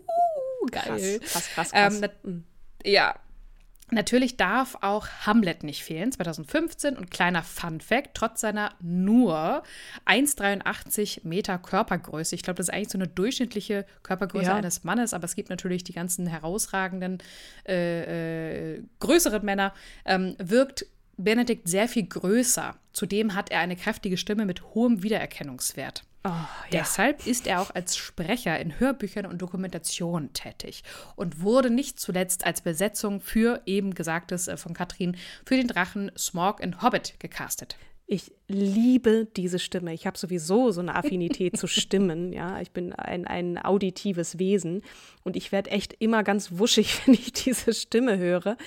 geil. 0.72 1.20
Krass, 1.20 1.32
krass, 1.32 1.50
krass. 1.54 1.72
krass. 1.72 2.02
Ähm, 2.24 2.44
ja, 2.84 3.16
Natürlich 3.92 4.36
darf 4.36 4.78
auch 4.82 5.08
Hamlet 5.28 5.64
nicht 5.64 5.84
fehlen, 5.84 6.12
2015. 6.12 6.98
Und 6.98 7.12
kleiner 7.12 7.44
Fun 7.44 7.82
Fact: 7.82 8.12
trotz 8.16 8.42
seiner 8.42 8.74
nur 8.82 9.62
1,83 10.08 11.20
Meter 11.24 11.60
Körpergröße, 11.60 12.34
ich 12.34 12.42
glaube, 12.42 12.58
das 12.58 12.70
ist 12.70 12.74
eigentlich 12.74 12.90
so 12.90 12.98
eine 12.98 13.08
durchschnittliche 13.08 13.86
Körpergröße 14.02 14.48
ja. 14.48 14.56
eines 14.56 14.84
Mannes, 14.84 15.14
aber 15.14 15.26
es 15.26 15.36
gibt 15.36 15.50
natürlich 15.50 15.84
die 15.84 15.94
ganzen 15.94 16.26
herausragenden, 16.26 17.20
äh, 17.68 18.76
äh, 18.76 18.84
größeren 19.00 19.46
Männer, 19.46 19.74
ähm, 20.06 20.36
wirkt 20.40 20.88
Benedikt 21.18 21.68
sehr 21.68 21.88
viel 21.88 22.08
größer. 22.08 22.76
Zudem 22.92 23.36
hat 23.36 23.52
er 23.52 23.60
eine 23.60 23.76
kräftige 23.76 24.18
Stimme 24.18 24.46
mit 24.46 24.64
hohem 24.74 25.04
Wiedererkennungswert. 25.04 26.04
Oh, 26.26 26.30
ja. 26.30 26.48
Deshalb 26.72 27.28
ist 27.28 27.46
er 27.46 27.62
auch 27.62 27.70
als 27.76 27.96
Sprecher 27.96 28.60
in 28.60 28.80
Hörbüchern 28.80 29.28
und 29.28 29.44
Dokumentationen 29.44 30.34
tätig 30.34 30.84
und 31.16 31.42
wurde 31.42 31.70
nicht 31.70 32.00
zuletzt 32.00 32.48
als 32.48 32.62
Besetzung 32.62 33.22
für 33.22 33.62
eben 33.68 33.94
gesagtes 33.94 34.48
äh, 34.48 34.58
von 34.58 34.74
Katrin 34.74 35.18
für 35.46 35.56
den 35.56 35.68
Drachen 35.68 36.12
Smog 36.18 36.62
in 36.62 36.82
Hobbit 36.82 37.20
gecastet. 37.20 37.78
Ich 38.08 38.32
liebe 38.48 39.28
diese 39.36 39.58
Stimme. 39.58 39.92
Ich 39.92 40.06
habe 40.06 40.16
sowieso 40.16 40.70
so 40.70 40.80
eine 40.80 40.94
Affinität 40.94 41.58
zu 41.58 41.66
Stimmen. 41.66 42.34
Ja, 42.34 42.62
ich 42.62 42.70
bin 42.70 42.94
ein, 42.94 43.26
ein 43.26 43.58
auditives 43.58 44.38
Wesen 44.38 44.84
und 45.24 45.36
ich 45.36 45.52
werde 45.52 45.72
echt 45.72 45.96
immer 45.98 46.24
ganz 46.24 46.60
wuschig, 46.60 47.02
wenn 47.06 47.16
ich 47.16 47.34
diese 47.34 47.74
Stimme 47.74 48.20
höre. 48.20 48.58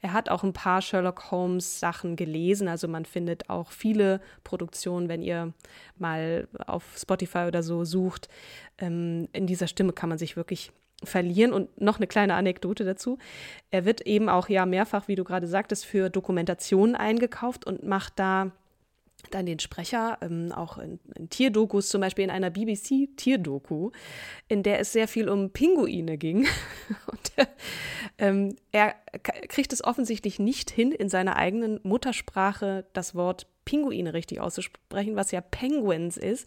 Er 0.00 0.12
hat 0.12 0.28
auch 0.28 0.44
ein 0.44 0.52
paar 0.52 0.80
Sherlock 0.80 1.32
Holmes 1.32 1.80
Sachen 1.80 2.14
gelesen. 2.14 2.68
Also 2.68 2.86
man 2.86 3.04
findet 3.04 3.50
auch 3.50 3.72
viele 3.72 4.20
Produktionen, 4.44 5.08
wenn 5.08 5.22
ihr 5.22 5.52
mal 5.98 6.46
auf 6.64 6.84
Spotify 6.96 7.46
oder 7.48 7.64
so 7.64 7.84
sucht. 7.84 8.28
Ähm, 8.78 9.28
in 9.32 9.48
dieser 9.48 9.66
Stimme 9.66 9.92
kann 9.92 10.08
man 10.08 10.18
sich 10.18 10.36
wirklich 10.36 10.70
verlieren. 11.02 11.52
Und 11.52 11.80
noch 11.80 11.96
eine 11.96 12.06
kleine 12.06 12.34
Anekdote 12.34 12.84
dazu. 12.84 13.18
Er 13.72 13.84
wird 13.84 14.02
eben 14.02 14.28
auch 14.28 14.48
ja 14.48 14.66
mehrfach, 14.66 15.08
wie 15.08 15.16
du 15.16 15.24
gerade 15.24 15.48
sagtest, 15.48 15.84
für 15.84 16.10
Dokumentationen 16.10 16.94
eingekauft 16.94 17.66
und 17.66 17.82
macht 17.82 18.20
da 18.20 18.52
dann 19.30 19.46
den 19.46 19.58
Sprecher, 19.58 20.18
ähm, 20.20 20.52
auch 20.52 20.78
in, 20.78 20.98
in, 21.16 21.30
Tierdokus, 21.30 21.88
zum 21.88 22.00
Beispiel 22.00 22.24
in 22.24 22.30
einer 22.30 22.50
BBC-Tierdoku, 22.50 23.90
in 24.48 24.62
der 24.62 24.80
es 24.80 24.92
sehr 24.92 25.08
viel 25.08 25.28
um 25.28 25.50
Pinguine 25.50 26.18
ging. 26.18 26.46
Und 27.06 27.32
äh, 27.36 27.46
ähm, 28.18 28.56
er 28.72 28.94
kriegt 29.48 29.72
es 29.72 29.82
offensichtlich 29.84 30.38
nicht 30.38 30.70
hin, 30.70 30.92
in 30.92 31.08
seiner 31.08 31.36
eigenen 31.36 31.80
Muttersprache 31.82 32.86
das 32.92 33.14
Wort 33.14 33.46
Pinguine 33.64 34.12
richtig 34.12 34.40
auszusprechen, 34.40 35.16
was 35.16 35.30
ja 35.30 35.40
Penguins 35.40 36.16
ist. 36.16 36.46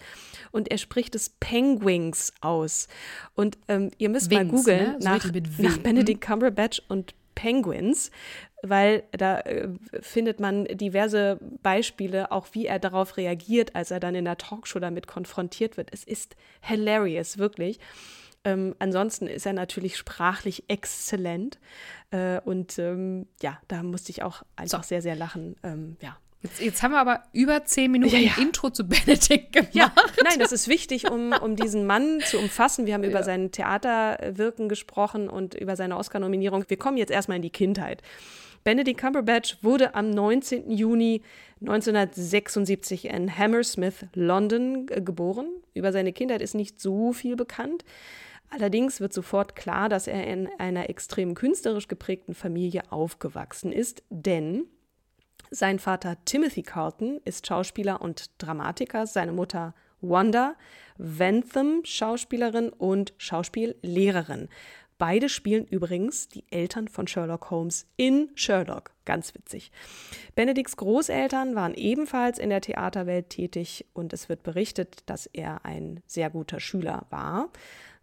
Und 0.52 0.70
er 0.70 0.78
spricht 0.78 1.16
es 1.16 1.30
Penguins 1.30 2.34
aus. 2.42 2.88
Und 3.34 3.58
ähm, 3.68 3.92
ihr 3.98 4.10
müsst 4.10 4.30
Wings, 4.30 4.52
mal 4.52 4.58
googeln 4.58 4.92
ne? 4.94 4.98
nach, 5.02 5.32
nach 5.58 5.78
Benedict 5.80 6.22
Cumberbatch 6.22 6.82
und 6.88 7.16
Penguins 7.38 8.10
weil 8.64 9.04
da 9.12 9.40
äh, 9.42 9.70
findet 10.02 10.40
man 10.40 10.66
diverse 10.66 11.40
Beispiele, 11.62 12.32
auch 12.32 12.48
wie 12.54 12.66
er 12.66 12.80
darauf 12.80 13.18
reagiert, 13.18 13.76
als 13.76 13.92
er 13.92 14.00
dann 14.00 14.16
in 14.16 14.26
der 14.26 14.38
Talkshow 14.38 14.80
damit 14.80 15.08
konfrontiert 15.08 15.78
wird. 15.78 15.90
Es 15.92 16.04
ist 16.04 16.36
hilarious, 16.62 17.38
wirklich. 17.38 17.80
Ähm, 18.44 18.76
ansonsten 18.80 19.28
ist 19.28 19.46
er 19.46 19.54
natürlich 19.54 19.98
sprachlich 19.98 20.64
exzellent. 20.70 21.60
Äh, 22.12 22.40
und 22.42 22.80
ähm, 22.80 23.28
ja, 23.42 23.60
da 23.68 23.84
musste 23.84 24.12
ich 24.12 24.24
auch 24.24 24.44
einfach 24.56 24.84
so. 24.84 24.90
sehr, 24.90 25.02
sehr 25.02 25.16
lachen. 25.16 25.56
Ähm, 25.64 25.98
ja. 26.02 26.18
Jetzt, 26.44 26.62
jetzt, 26.62 26.84
haben 26.84 26.92
wir 26.92 27.00
aber 27.00 27.24
über 27.34 27.66
zehn 27.66 27.92
Minuten 27.92 28.16
ja, 28.16 28.20
ja. 28.20 28.34
Intro 28.38 28.70
zu 28.70 28.88
Benedikt 28.88 29.54
gemacht. 29.54 29.74
Ja, 29.74 29.92
nein, 30.24 30.40
das 30.40 30.52
ist 30.52 30.68
wichtig, 30.68 31.10
um, 31.10 31.34
um 31.34 31.56
diesen 31.56 31.86
Mann 31.86 32.20
zu 32.22 32.38
umfassen. 32.38 32.86
Wir 32.86 32.94
haben 32.94 33.04
über 33.04 33.24
sein 33.24 33.52
Theaterwirken 33.52 34.70
gesprochen 34.70 35.30
und 35.30 35.56
über 35.56 35.76
seine 35.76 35.98
Oscar-Nominierung. 35.98 36.66
Wir 36.68 36.78
kommen 36.78 36.98
jetzt 36.98 37.12
erstmal 37.12 37.38
in 37.38 37.42
die 37.42 37.50
Kindheit. 37.50 38.04
Benedict 38.64 39.00
Cumberbatch 39.00 39.58
wurde 39.62 39.96
am 39.96 40.10
19. 40.10 40.70
Juni 40.72 41.22
1976 41.62 43.06
in 43.06 43.36
Hammersmith, 43.38 44.06
London, 44.14 44.86
geboren. 44.86 45.50
Über 45.74 45.92
seine 45.92 46.14
Kindheit 46.14 46.42
ist 46.42 46.56
nicht 46.56 46.80
so 46.80 47.14
viel 47.14 47.36
bekannt. 47.36 47.84
Allerdings 48.50 49.02
wird 49.02 49.14
sofort 49.14 49.56
klar, 49.56 49.90
dass 49.90 50.08
er 50.08 50.26
in 50.26 50.50
einer 50.58 50.90
extrem 50.90 51.34
künstlerisch 51.34 51.88
geprägten 51.88 52.34
Familie 52.34 52.84
aufgewachsen 52.92 53.72
ist, 53.72 54.04
denn 54.10 54.66
sein 55.50 55.80
Vater 55.80 56.18
Timothy 56.26 56.64
Carlton 56.64 57.22
ist 57.24 57.48
Schauspieler 57.48 58.02
und 58.02 58.32
Dramatiker, 58.38 59.08
seine 59.08 59.32
Mutter 59.32 59.74
Wanda 60.02 60.56
Wentham 60.98 61.82
Schauspielerin 61.84 62.70
und 62.70 63.14
Schauspiellehrerin. 63.18 64.50
Beide 64.98 65.30
spielen 65.30 65.66
übrigens 65.66 66.28
die 66.28 66.44
Eltern 66.50 66.88
von 66.88 67.06
Sherlock 67.06 67.52
Holmes 67.52 67.86
in 67.98 68.30
Sherlock. 68.34 68.92
Ganz 69.06 69.36
witzig. 69.36 69.72
Benedikts 70.34 70.76
Großeltern 70.76 71.54
waren 71.54 71.76
ebenfalls 71.76 72.40
in 72.40 72.50
der 72.50 72.62
Theaterwelt 72.62 73.30
tätig 73.30 73.86
und 73.94 74.12
es 74.12 74.28
wird 74.28 74.42
berichtet, 74.42 75.04
dass 75.06 75.28
er 75.28 75.64
ein 75.66 76.02
sehr 76.08 76.32
guter 76.32 76.60
Schüler 76.60 77.06
war. 77.12 77.50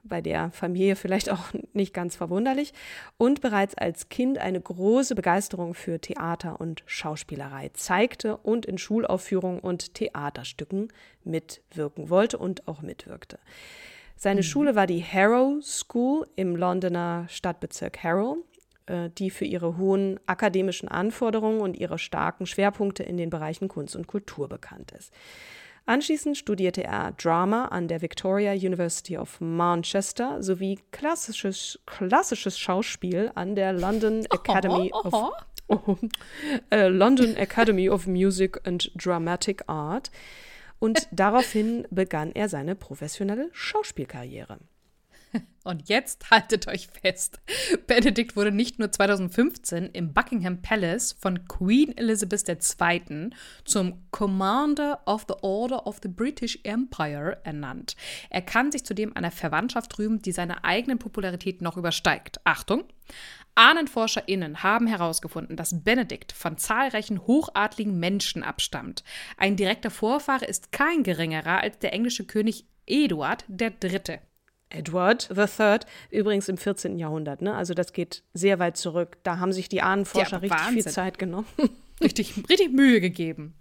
Bei 0.04 0.20
der 0.20 0.52
Familie 0.52 0.94
vielleicht 0.94 1.30
auch 1.30 1.46
nicht 1.72 1.94
ganz 1.94 2.14
verwunderlich. 2.14 2.72
Und 3.16 3.40
bereits 3.40 3.74
als 3.74 4.08
Kind 4.08 4.38
eine 4.38 4.60
große 4.60 5.16
Begeisterung 5.16 5.74
für 5.74 6.00
Theater 6.00 6.60
und 6.60 6.84
Schauspielerei 6.86 7.70
zeigte 7.72 8.36
und 8.36 8.66
in 8.66 8.78
Schulaufführungen 8.78 9.58
und 9.58 9.94
Theaterstücken 9.94 10.92
mitwirken 11.24 12.08
wollte 12.08 12.38
und 12.38 12.68
auch 12.68 12.82
mitwirkte. 12.82 13.40
Seine 14.16 14.40
mhm. 14.40 14.44
Schule 14.44 14.74
war 14.74 14.86
die 14.86 15.02
Harrow 15.02 15.62
School 15.62 16.26
im 16.36 16.56
Londoner 16.56 17.26
Stadtbezirk 17.28 18.02
Harrow, 18.02 18.38
äh, 18.86 19.10
die 19.10 19.30
für 19.30 19.44
ihre 19.44 19.76
hohen 19.76 20.20
akademischen 20.26 20.88
Anforderungen 20.88 21.60
und 21.60 21.76
ihre 21.76 21.98
starken 21.98 22.46
Schwerpunkte 22.46 23.02
in 23.02 23.16
den 23.16 23.30
Bereichen 23.30 23.68
Kunst 23.68 23.96
und 23.96 24.06
Kultur 24.06 24.48
bekannt 24.48 24.92
ist. 24.92 25.12
Anschließend 25.86 26.38
studierte 26.38 26.82
er 26.82 27.12
Drama 27.12 27.66
an 27.66 27.88
der 27.88 28.00
Victoria 28.00 28.52
University 28.52 29.18
of 29.18 29.38
Manchester 29.40 30.42
sowie 30.42 30.78
klassisches, 30.92 31.78
klassisches 31.84 32.58
Schauspiel 32.58 33.30
an 33.34 33.54
der 33.54 33.74
London 33.74 34.24
Academy 34.30 34.90
oh, 34.94 35.02
oh, 35.12 35.30
oh. 35.68 35.74
of 35.74 36.02
uh, 36.72 36.76
London 36.88 37.36
Academy 37.36 37.90
of 37.90 38.06
Music 38.06 38.58
and 38.66 38.90
Dramatic 38.94 39.62
Art. 39.66 40.10
Und 40.78 41.08
daraufhin 41.12 41.86
begann 41.90 42.32
er 42.32 42.48
seine 42.48 42.74
professionelle 42.74 43.48
Schauspielkarriere. 43.52 44.58
Und 45.64 45.88
jetzt 45.88 46.30
haltet 46.30 46.68
euch 46.68 46.88
fest. 46.88 47.40
Benedikt 47.86 48.36
wurde 48.36 48.52
nicht 48.52 48.78
nur 48.78 48.90
2015 48.90 49.86
im 49.86 50.12
Buckingham 50.12 50.62
Palace 50.62 51.16
von 51.18 51.46
Queen 51.48 51.96
Elizabeth 51.96 52.48
II. 52.48 53.30
zum 53.64 54.02
Commander 54.10 55.00
of 55.06 55.24
the 55.28 55.34
Order 55.42 55.86
of 55.86 56.00
the 56.02 56.08
British 56.08 56.58
Empire 56.64 57.38
ernannt. 57.44 57.96
Er 58.30 58.42
kann 58.42 58.72
sich 58.72 58.84
zudem 58.84 59.16
einer 59.16 59.30
Verwandtschaft 59.30 59.98
rühmen, 59.98 60.22
die 60.22 60.32
seine 60.32 60.64
eigene 60.64 60.96
Popularität 60.96 61.62
noch 61.62 61.76
übersteigt. 61.76 62.40
Achtung! 62.44 62.84
AhnenforscherInnen 63.54 64.62
haben 64.62 64.86
herausgefunden, 64.86 65.56
dass 65.56 65.82
Benedikt 65.82 66.32
von 66.32 66.58
zahlreichen 66.58 67.26
hochadligen 67.26 67.98
Menschen 67.98 68.42
abstammt. 68.42 69.04
Ein 69.36 69.56
direkter 69.56 69.90
Vorfahre 69.90 70.44
ist 70.44 70.72
kein 70.72 71.02
geringerer 71.02 71.60
als 71.60 71.78
der 71.78 71.92
englische 71.92 72.24
König 72.24 72.66
Eduard 72.86 73.44
III. 73.48 74.20
Edward 74.70 75.30
III, 75.30 75.78
übrigens 76.10 76.48
im 76.48 76.56
14. 76.56 76.98
Jahrhundert, 76.98 77.42
ne? 77.42 77.54
Also 77.54 77.74
das 77.74 77.92
geht 77.92 78.24
sehr 78.32 78.58
weit 78.58 78.76
zurück. 78.76 79.18
Da 79.22 79.38
haben 79.38 79.52
sich 79.52 79.68
die 79.68 79.82
Ahnenforscher 79.82 80.32
ja, 80.32 80.38
richtig 80.38 80.58
Wahnsinn. 80.58 80.82
viel 80.82 80.92
Zeit 80.92 81.18
genommen. 81.18 81.46
Richtig, 82.00 82.34
richtig 82.48 82.72
Mühe 82.72 83.00
gegeben. 83.00 83.54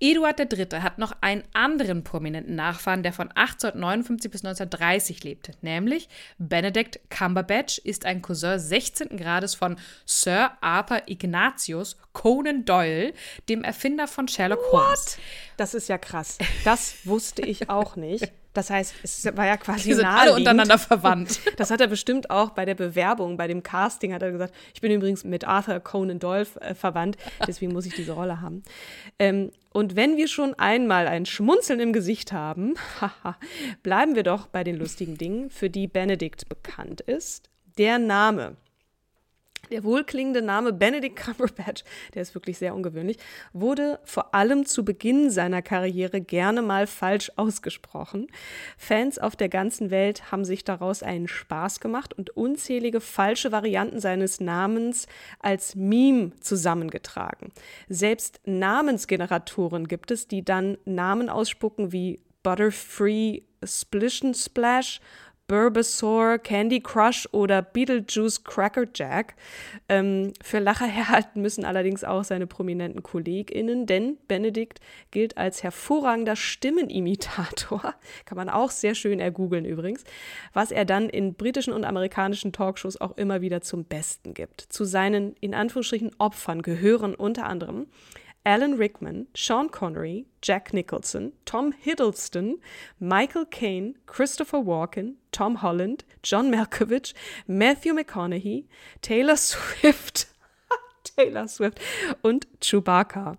Eduard 0.00 0.40
III. 0.40 0.80
hat 0.80 0.98
noch 0.98 1.12
einen 1.20 1.44
anderen 1.52 2.04
prominenten 2.04 2.54
Nachfahren, 2.54 3.02
der 3.02 3.12
von 3.12 3.28
1859 3.28 4.30
bis 4.30 4.44
1930 4.44 5.22
lebte, 5.24 5.52
nämlich 5.60 6.08
Benedict 6.38 7.00
Cumberbatch 7.10 7.78
ist 7.78 8.06
ein 8.06 8.22
Cousin 8.22 8.58
16. 8.58 9.18
Grades 9.18 9.54
von 9.54 9.76
Sir 10.06 10.52
Arthur 10.62 11.02
Ignatius 11.06 11.98
Conan 12.12 12.64
Doyle, 12.64 13.12
dem 13.50 13.62
Erfinder 13.62 14.08
von 14.08 14.26
Sherlock 14.26 14.60
Holmes. 14.72 15.18
Das 15.58 15.74
ist 15.74 15.88
ja 15.88 15.98
krass. 15.98 16.38
Das 16.64 17.06
wusste 17.06 17.42
ich 17.42 17.68
auch 17.68 17.96
nicht. 17.96 18.32
Das 18.52 18.70
heißt, 18.70 18.94
es 19.02 19.24
war 19.36 19.46
ja 19.46 19.56
quasi 19.56 19.90
Die 19.90 19.94
sind 19.94 20.06
alle 20.06 20.34
untereinander 20.34 20.78
verwandt. 20.78 21.40
Das 21.56 21.70
hat 21.70 21.80
er 21.80 21.88
bestimmt 21.88 22.30
auch 22.30 22.50
bei 22.50 22.64
der 22.64 22.74
Bewerbung, 22.74 23.36
bei 23.36 23.46
dem 23.46 23.62
Casting 23.62 24.14
hat 24.14 24.22
er 24.22 24.32
gesagt, 24.32 24.54
ich 24.74 24.80
bin 24.80 24.90
übrigens 24.90 25.24
mit 25.24 25.46
Arthur 25.46 25.78
Conan 25.80 26.18
Doyle 26.18 26.46
äh, 26.60 26.74
verwandt, 26.74 27.16
deswegen 27.46 27.72
muss 27.72 27.86
ich 27.86 27.94
diese 27.94 28.12
Rolle 28.12 28.40
haben. 28.40 28.62
Ähm, 29.18 29.50
und 29.72 29.94
wenn 29.94 30.16
wir 30.16 30.26
schon 30.26 30.54
einmal 30.54 31.06
ein 31.06 31.26
Schmunzeln 31.26 31.80
im 31.80 31.92
Gesicht 31.92 32.32
haben, 32.32 32.74
bleiben 33.82 34.14
wir 34.14 34.22
doch 34.22 34.46
bei 34.46 34.64
den 34.64 34.76
lustigen 34.76 35.18
Dingen, 35.18 35.50
für 35.50 35.70
die 35.70 35.86
Benedict 35.86 36.48
bekannt 36.48 37.00
ist. 37.02 37.50
Der 37.78 37.98
Name 37.98 38.56
der 39.70 39.84
wohlklingende 39.84 40.42
Name 40.42 40.72
Benedict 40.72 41.16
Cumberbatch, 41.16 41.84
der 42.14 42.22
ist 42.22 42.34
wirklich 42.34 42.58
sehr 42.58 42.74
ungewöhnlich, 42.74 43.18
wurde 43.52 44.00
vor 44.04 44.34
allem 44.34 44.66
zu 44.66 44.84
Beginn 44.84 45.30
seiner 45.30 45.62
Karriere 45.62 46.20
gerne 46.20 46.62
mal 46.62 46.86
falsch 46.86 47.30
ausgesprochen. 47.36 48.26
Fans 48.76 49.18
auf 49.18 49.36
der 49.36 49.48
ganzen 49.48 49.90
Welt 49.90 50.32
haben 50.32 50.44
sich 50.44 50.64
daraus 50.64 51.02
einen 51.02 51.28
Spaß 51.28 51.80
gemacht 51.80 52.14
und 52.16 52.36
unzählige 52.36 53.00
falsche 53.00 53.52
Varianten 53.52 54.00
seines 54.00 54.40
Namens 54.40 55.06
als 55.38 55.74
Meme 55.74 56.32
zusammengetragen. 56.40 57.52
Selbst 57.88 58.40
Namensgeneratoren 58.44 59.88
gibt 59.88 60.10
es, 60.10 60.28
die 60.28 60.44
dann 60.44 60.78
Namen 60.84 61.28
ausspucken 61.28 61.92
wie 61.92 62.20
Butterfree 62.42 63.42
Splish 63.64 64.24
and 64.24 64.36
Splash 64.36 65.00
Burbasaur, 65.50 66.38
Candy 66.38 66.78
Crush 66.78 67.28
oder 67.32 67.60
Beetlejuice 67.60 68.44
Crackerjack. 68.44 69.34
Ähm, 69.88 70.32
für 70.44 70.60
Lacher 70.60 70.86
herhalten 70.86 71.42
müssen 71.42 71.64
allerdings 71.64 72.04
auch 72.04 72.22
seine 72.22 72.46
prominenten 72.46 73.02
KollegInnen, 73.02 73.84
denn 73.86 74.16
Benedikt 74.28 74.78
gilt 75.10 75.36
als 75.36 75.64
hervorragender 75.64 76.36
Stimmenimitator. 76.36 77.96
Kann 78.26 78.36
man 78.36 78.48
auch 78.48 78.70
sehr 78.70 78.94
schön 78.94 79.18
ergoogeln 79.18 79.64
übrigens, 79.64 80.04
was 80.52 80.70
er 80.70 80.84
dann 80.84 81.08
in 81.08 81.34
britischen 81.34 81.72
und 81.72 81.84
amerikanischen 81.84 82.52
Talkshows 82.52 83.00
auch 83.00 83.16
immer 83.16 83.40
wieder 83.40 83.60
zum 83.60 83.82
Besten 83.82 84.34
gibt. 84.34 84.60
Zu 84.60 84.84
seinen 84.84 85.34
in 85.40 85.52
Anführungsstrichen 85.52 86.12
Opfern 86.18 86.62
gehören 86.62 87.16
unter 87.16 87.46
anderem 87.46 87.88
Alan 88.44 88.74
Rickman, 88.74 89.26
Sean 89.34 89.70
Connery, 89.70 90.26
Jack 90.42 90.72
Nicholson, 90.72 91.32
Tom 91.44 91.72
Hiddleston, 91.72 92.60
Michael 92.98 93.44
Caine, 93.46 93.94
Christopher 94.06 94.64
Walken, 94.64 95.16
Tom 95.30 95.62
Holland, 95.62 96.04
John 96.24 96.50
Malkovich, 96.50 97.14
Matthew 97.46 97.94
McConaughey, 97.94 98.66
Taylor 99.02 99.36
Swift, 99.36 100.28
Taylor 101.16 101.48
Swift 101.48 101.80
und 102.22 102.48
Chewbacca, 102.60 103.36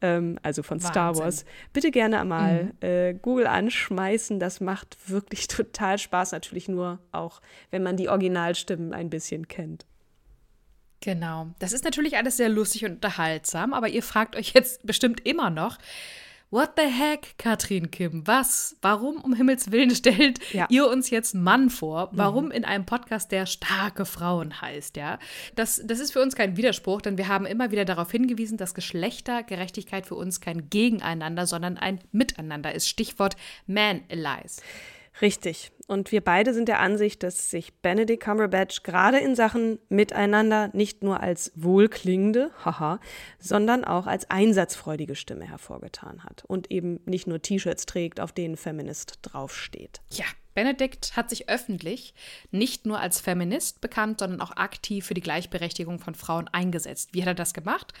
ähm, 0.00 0.38
also 0.42 0.62
von 0.62 0.76
Wahnsinn. 0.76 0.90
Star 0.90 1.16
Wars. 1.18 1.44
Bitte 1.72 1.90
gerne 1.90 2.20
einmal 2.20 2.64
mhm. 2.64 2.72
äh, 2.80 3.14
Google 3.14 3.46
anschmeißen. 3.46 4.40
Das 4.40 4.60
macht 4.60 4.96
wirklich 5.08 5.48
total 5.48 5.98
Spaß. 5.98 6.32
Natürlich 6.32 6.68
nur 6.68 6.98
auch, 7.12 7.40
wenn 7.70 7.82
man 7.82 7.96
die 7.96 8.08
Originalstimmen 8.08 8.94
ein 8.94 9.10
bisschen 9.10 9.48
kennt. 9.48 9.86
Genau. 11.00 11.48
Das 11.58 11.72
ist 11.72 11.84
natürlich 11.84 12.16
alles 12.16 12.36
sehr 12.36 12.48
lustig 12.48 12.84
und 12.84 12.92
unterhaltsam, 12.92 13.72
aber 13.72 13.88
ihr 13.88 14.02
fragt 14.02 14.36
euch 14.36 14.52
jetzt 14.52 14.86
bestimmt 14.86 15.26
immer 15.26 15.50
noch, 15.50 15.78
What 16.52 16.70
the 16.76 16.86
heck, 16.86 17.38
Katrin 17.38 17.92
Kim? 17.92 18.26
Was? 18.26 18.76
Warum 18.82 19.18
um 19.18 19.34
Himmels 19.34 19.70
Willen 19.70 19.94
stellt 19.94 20.40
ja. 20.52 20.66
ihr 20.68 20.88
uns 20.88 21.08
jetzt 21.08 21.32
Mann 21.32 21.70
vor? 21.70 22.08
Warum 22.10 22.46
mhm. 22.46 22.50
in 22.50 22.64
einem 22.64 22.86
Podcast, 22.86 23.30
der 23.30 23.46
starke 23.46 24.04
Frauen 24.04 24.60
heißt, 24.60 24.96
ja? 24.96 25.20
Das, 25.54 25.80
das 25.84 26.00
ist 26.00 26.12
für 26.12 26.20
uns 26.20 26.34
kein 26.34 26.56
Widerspruch, 26.56 27.02
denn 27.02 27.18
wir 27.18 27.28
haben 27.28 27.46
immer 27.46 27.70
wieder 27.70 27.84
darauf 27.84 28.10
hingewiesen, 28.10 28.58
dass 28.58 28.74
Geschlechtergerechtigkeit 28.74 30.06
für 30.06 30.16
uns 30.16 30.40
kein 30.40 30.68
Gegeneinander, 30.70 31.46
sondern 31.46 31.78
ein 31.78 32.00
Miteinander 32.10 32.74
ist. 32.74 32.88
Stichwort 32.88 33.36
Man 33.68 34.00
Allies. 34.10 34.60
Richtig. 35.22 35.72
Und 35.86 36.12
wir 36.12 36.20
beide 36.20 36.54
sind 36.54 36.68
der 36.68 36.78
Ansicht, 36.78 37.22
dass 37.22 37.50
sich 37.50 37.74
Benedict 37.74 38.22
Cumberbatch 38.22 38.84
gerade 38.84 39.18
in 39.18 39.34
Sachen 39.34 39.78
Miteinander 39.88 40.70
nicht 40.72 41.02
nur 41.02 41.20
als 41.20 41.52
wohlklingende, 41.56 42.52
haha, 42.64 43.00
sondern 43.38 43.84
auch 43.84 44.06
als 44.06 44.30
einsatzfreudige 44.30 45.16
Stimme 45.16 45.48
hervorgetan 45.48 46.22
hat 46.22 46.44
und 46.46 46.70
eben 46.70 47.00
nicht 47.06 47.26
nur 47.26 47.42
T-Shirts 47.42 47.86
trägt, 47.86 48.20
auf 48.20 48.32
denen 48.32 48.56
Feminist 48.56 49.18
draufsteht. 49.22 50.00
Ja, 50.12 50.26
Benedikt 50.60 51.16
hat 51.16 51.30
sich 51.30 51.48
öffentlich 51.48 52.12
nicht 52.50 52.84
nur 52.84 53.00
als 53.00 53.18
Feminist 53.18 53.80
bekannt, 53.80 54.20
sondern 54.20 54.42
auch 54.42 54.58
aktiv 54.58 55.06
für 55.06 55.14
die 55.14 55.22
Gleichberechtigung 55.22 56.00
von 56.00 56.14
Frauen 56.14 56.48
eingesetzt. 56.48 57.08
Wie 57.12 57.22
hat 57.22 57.28
er 57.28 57.34
das 57.34 57.54
gemacht? 57.54 57.94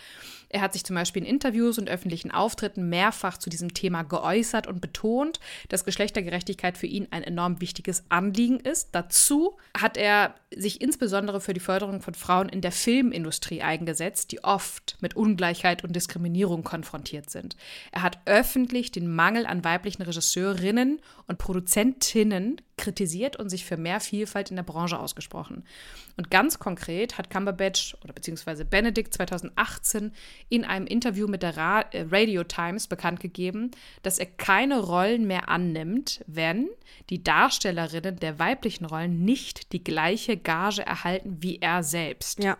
Er 0.50 0.60
hat 0.60 0.74
sich 0.74 0.84
zum 0.84 0.96
Beispiel 0.96 1.22
in 1.22 1.28
Interviews 1.28 1.78
und 1.78 1.88
öffentlichen 1.88 2.32
Auftritten 2.32 2.88
mehrfach 2.88 3.38
zu 3.38 3.48
diesem 3.48 3.72
Thema 3.72 4.02
geäußert 4.02 4.66
und 4.66 4.80
betont, 4.80 5.40
dass 5.68 5.84
Geschlechtergerechtigkeit 5.84 6.76
für 6.76 6.88
ihn 6.88 7.06
ein 7.12 7.22
enorm 7.22 7.60
wichtiges 7.60 8.02
Anliegen 8.08 8.60
ist. 8.60 8.88
Dazu 8.92 9.56
hat 9.78 9.96
er 9.96 10.34
sich 10.54 10.82
insbesondere 10.82 11.40
für 11.40 11.54
die 11.54 11.60
Förderung 11.60 12.02
von 12.02 12.14
Frauen 12.14 12.48
in 12.48 12.60
der 12.60 12.72
Filmindustrie 12.72 13.62
eingesetzt, 13.62 14.32
die 14.32 14.42
oft 14.42 14.98
mit 15.00 15.14
Ungleichheit 15.14 15.84
und 15.84 15.94
Diskriminierung 15.94 16.64
konfrontiert 16.64 17.30
sind. 17.30 17.56
Er 17.92 18.02
hat 18.02 18.18
öffentlich 18.26 18.90
den 18.90 19.08
Mangel 19.14 19.46
an 19.46 19.64
weiblichen 19.64 20.02
Regisseurinnen 20.02 21.00
und 21.28 21.38
Produzentinnen 21.38 22.49
kritisiert 22.76 23.36
und 23.36 23.48
sich 23.48 23.64
für 23.64 23.76
mehr 23.76 24.00
Vielfalt 24.00 24.50
in 24.50 24.56
der 24.56 24.62
Branche 24.62 24.98
ausgesprochen. 24.98 25.64
Und 26.16 26.30
ganz 26.30 26.58
konkret 26.58 27.18
hat 27.18 27.30
Cumberbatch 27.30 27.96
oder 28.02 28.12
beziehungsweise 28.12 28.64
Benedict 28.64 29.12
2018 29.14 30.12
in 30.48 30.64
einem 30.64 30.86
Interview 30.86 31.26
mit 31.26 31.42
der 31.42 31.56
Ra 31.56 31.80
äh, 31.92 32.06
Radio 32.10 32.44
Times 32.44 32.86
bekannt 32.86 33.20
gegeben, 33.20 33.70
dass 34.02 34.18
er 34.18 34.26
keine 34.26 34.80
Rollen 34.80 35.26
mehr 35.26 35.48
annimmt, 35.48 36.24
wenn 36.26 36.68
die 37.10 37.22
Darstellerinnen 37.22 38.16
der 38.16 38.38
weiblichen 38.38 38.86
Rollen 38.86 39.24
nicht 39.24 39.72
die 39.72 39.84
gleiche 39.84 40.36
Gage 40.36 40.84
erhalten 40.84 41.38
wie 41.40 41.58
er 41.58 41.82
selbst. 41.82 42.42
Ja. 42.42 42.56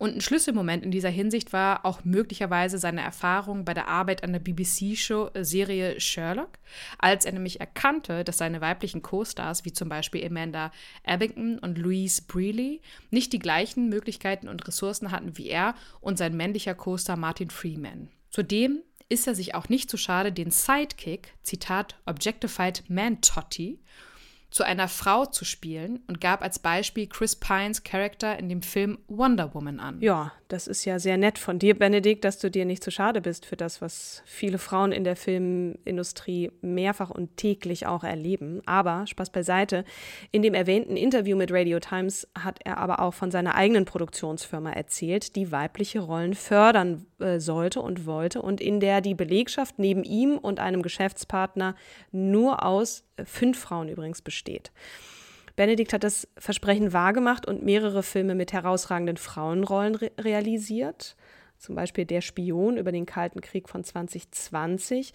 Und 0.00 0.16
ein 0.16 0.22
Schlüsselmoment 0.22 0.82
in 0.82 0.90
dieser 0.90 1.10
Hinsicht 1.10 1.52
war 1.52 1.84
auch 1.84 2.06
möglicherweise 2.06 2.78
seine 2.78 3.02
Erfahrung 3.02 3.66
bei 3.66 3.74
der 3.74 3.86
Arbeit 3.86 4.24
an 4.24 4.32
der 4.32 4.40
BBC-Show-Serie 4.40 5.96
äh, 5.96 6.00
Sherlock, 6.00 6.52
als 6.98 7.26
er 7.26 7.32
nämlich 7.32 7.60
erkannte, 7.60 8.24
dass 8.24 8.38
seine 8.38 8.62
weiblichen 8.62 9.02
Co-Stars, 9.02 9.66
wie 9.66 9.74
zum 9.74 9.90
Beispiel 9.90 10.26
Amanda 10.26 10.72
Abington 11.04 11.58
und 11.58 11.76
Louise 11.76 12.22
Brealey, 12.26 12.80
nicht 13.10 13.34
die 13.34 13.38
gleichen 13.38 13.90
Möglichkeiten 13.90 14.48
und 14.48 14.66
Ressourcen 14.66 15.10
hatten 15.10 15.36
wie 15.36 15.50
er 15.50 15.74
und 16.00 16.16
sein 16.16 16.34
männlicher 16.34 16.74
Co-Star 16.74 17.18
Martin 17.18 17.50
Freeman. 17.50 18.08
Zudem 18.30 18.80
ist 19.10 19.26
er 19.26 19.34
sich 19.34 19.54
auch 19.54 19.68
nicht 19.68 19.90
zu 19.90 19.98
schade, 19.98 20.32
den 20.32 20.50
Sidekick, 20.50 21.34
Zitat, 21.42 21.96
Objectified 22.06 22.84
Man 22.88 23.20
Totty, 23.20 23.80
zu 24.50 24.64
einer 24.64 24.88
Frau 24.88 25.26
zu 25.26 25.44
spielen 25.44 26.00
und 26.08 26.20
gab 26.20 26.42
als 26.42 26.58
Beispiel 26.58 27.06
Chris 27.06 27.36
Pines 27.36 27.84
Charakter 27.84 28.38
in 28.38 28.48
dem 28.48 28.62
Film 28.62 28.98
Wonder 29.06 29.54
Woman 29.54 29.78
an. 29.78 30.00
Ja, 30.00 30.32
das 30.48 30.66
ist 30.66 30.84
ja 30.84 30.98
sehr 30.98 31.16
nett 31.16 31.38
von 31.38 31.60
dir, 31.60 31.78
Benedikt, 31.78 32.24
dass 32.24 32.38
du 32.38 32.50
dir 32.50 32.64
nicht 32.64 32.82
zu 32.82 32.90
schade 32.90 33.20
bist 33.20 33.46
für 33.46 33.56
das, 33.56 33.80
was 33.80 34.22
viele 34.26 34.58
Frauen 34.58 34.90
in 34.90 35.04
der 35.04 35.14
Filmindustrie 35.14 36.50
mehrfach 36.60 37.10
und 37.10 37.36
täglich 37.36 37.86
auch 37.86 38.02
erleben. 38.02 38.60
Aber, 38.66 39.06
Spaß 39.06 39.30
beiseite, 39.30 39.84
in 40.32 40.42
dem 40.42 40.54
erwähnten 40.54 40.96
Interview 40.96 41.36
mit 41.36 41.52
Radio 41.52 41.78
Times 41.78 42.26
hat 42.36 42.58
er 42.64 42.78
aber 42.78 43.00
auch 43.00 43.14
von 43.14 43.30
seiner 43.30 43.54
eigenen 43.54 43.84
Produktionsfirma 43.84 44.72
erzählt, 44.72 45.36
die 45.36 45.52
weibliche 45.52 46.00
Rollen 46.00 46.34
fördern 46.34 47.06
äh, 47.20 47.40
sollte 47.40 47.80
und 47.80 48.06
wollte 48.06 48.42
und 48.42 48.60
in 48.60 48.80
der 48.80 49.00
die 49.00 49.14
Belegschaft 49.14 49.78
neben 49.78 50.04
ihm 50.04 50.38
und 50.38 50.60
einem 50.60 50.82
Geschäftspartner 50.82 51.74
nur 52.12 52.64
aus 52.64 53.04
äh, 53.16 53.24
fünf 53.24 53.58
Frauen 53.58 53.88
übrigens 53.88 54.22
besteht. 54.22 54.72
Benedikt 55.56 55.92
hat 55.92 56.04
das 56.04 56.26
Versprechen 56.38 56.92
wahrgemacht 56.92 57.46
und 57.46 57.62
mehrere 57.62 58.02
Filme 58.02 58.34
mit 58.34 58.52
herausragenden 58.52 59.16
Frauenrollen 59.16 59.94
re 59.94 60.10
realisiert. 60.18 61.16
Zum 61.58 61.74
Beispiel 61.74 62.06
Der 62.06 62.22
Spion 62.22 62.78
über 62.78 62.90
den 62.90 63.04
Kalten 63.04 63.42
Krieg 63.42 63.68
von 63.68 63.84
2020. 63.84 65.12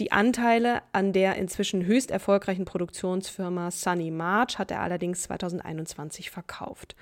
Die 0.00 0.10
Anteile 0.10 0.82
an 0.90 1.12
der 1.12 1.36
inzwischen 1.36 1.86
höchst 1.86 2.10
erfolgreichen 2.10 2.64
Produktionsfirma 2.64 3.70
Sunny 3.70 4.10
March 4.10 4.58
hat 4.58 4.72
er 4.72 4.80
allerdings 4.80 5.22
2021 5.22 6.30
verkauft. 6.30 6.96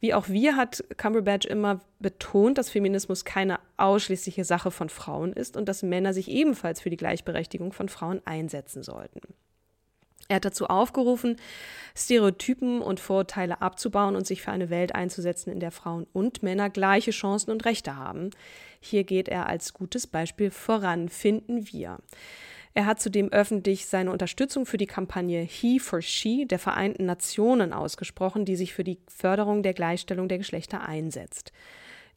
Wie 0.00 0.14
auch 0.14 0.28
wir 0.28 0.56
hat 0.56 0.84
Cumberbatch 0.96 1.46
immer 1.46 1.80
betont, 2.00 2.58
dass 2.58 2.68
Feminismus 2.68 3.24
keine 3.24 3.58
ausschließliche 3.76 4.44
Sache 4.44 4.70
von 4.70 4.88
Frauen 4.88 5.32
ist 5.32 5.56
und 5.56 5.68
dass 5.68 5.82
Männer 5.82 6.12
sich 6.12 6.28
ebenfalls 6.28 6.80
für 6.80 6.90
die 6.90 6.98
Gleichberechtigung 6.98 7.72
von 7.72 7.88
Frauen 7.88 8.20
einsetzen 8.24 8.82
sollten. 8.82 9.20
Er 10.28 10.36
hat 10.36 10.44
dazu 10.44 10.66
aufgerufen, 10.66 11.36
Stereotypen 11.96 12.80
und 12.80 12.98
Vorurteile 12.98 13.62
abzubauen 13.62 14.16
und 14.16 14.26
sich 14.26 14.42
für 14.42 14.50
eine 14.50 14.70
Welt 14.70 14.94
einzusetzen, 14.94 15.50
in 15.50 15.60
der 15.60 15.70
Frauen 15.70 16.06
und 16.12 16.42
Männer 16.42 16.68
gleiche 16.68 17.12
Chancen 17.12 17.50
und 17.50 17.64
Rechte 17.64 17.96
haben. 17.96 18.30
Hier 18.80 19.04
geht 19.04 19.28
er 19.28 19.46
als 19.46 19.72
gutes 19.72 20.06
Beispiel 20.06 20.50
voran, 20.50 21.08
finden 21.08 21.72
wir. 21.72 21.98
Er 22.76 22.84
hat 22.84 23.00
zudem 23.00 23.30
öffentlich 23.30 23.86
seine 23.86 24.10
Unterstützung 24.10 24.66
für 24.66 24.76
die 24.76 24.84
Kampagne 24.84 25.40
He 25.40 25.78
for 25.78 26.02
She 26.02 26.44
der 26.44 26.58
Vereinten 26.58 27.06
Nationen 27.06 27.72
ausgesprochen, 27.72 28.44
die 28.44 28.54
sich 28.54 28.74
für 28.74 28.84
die 28.84 28.98
Förderung 29.08 29.62
der 29.62 29.72
Gleichstellung 29.72 30.28
der 30.28 30.36
Geschlechter 30.36 30.86
einsetzt. 30.86 31.52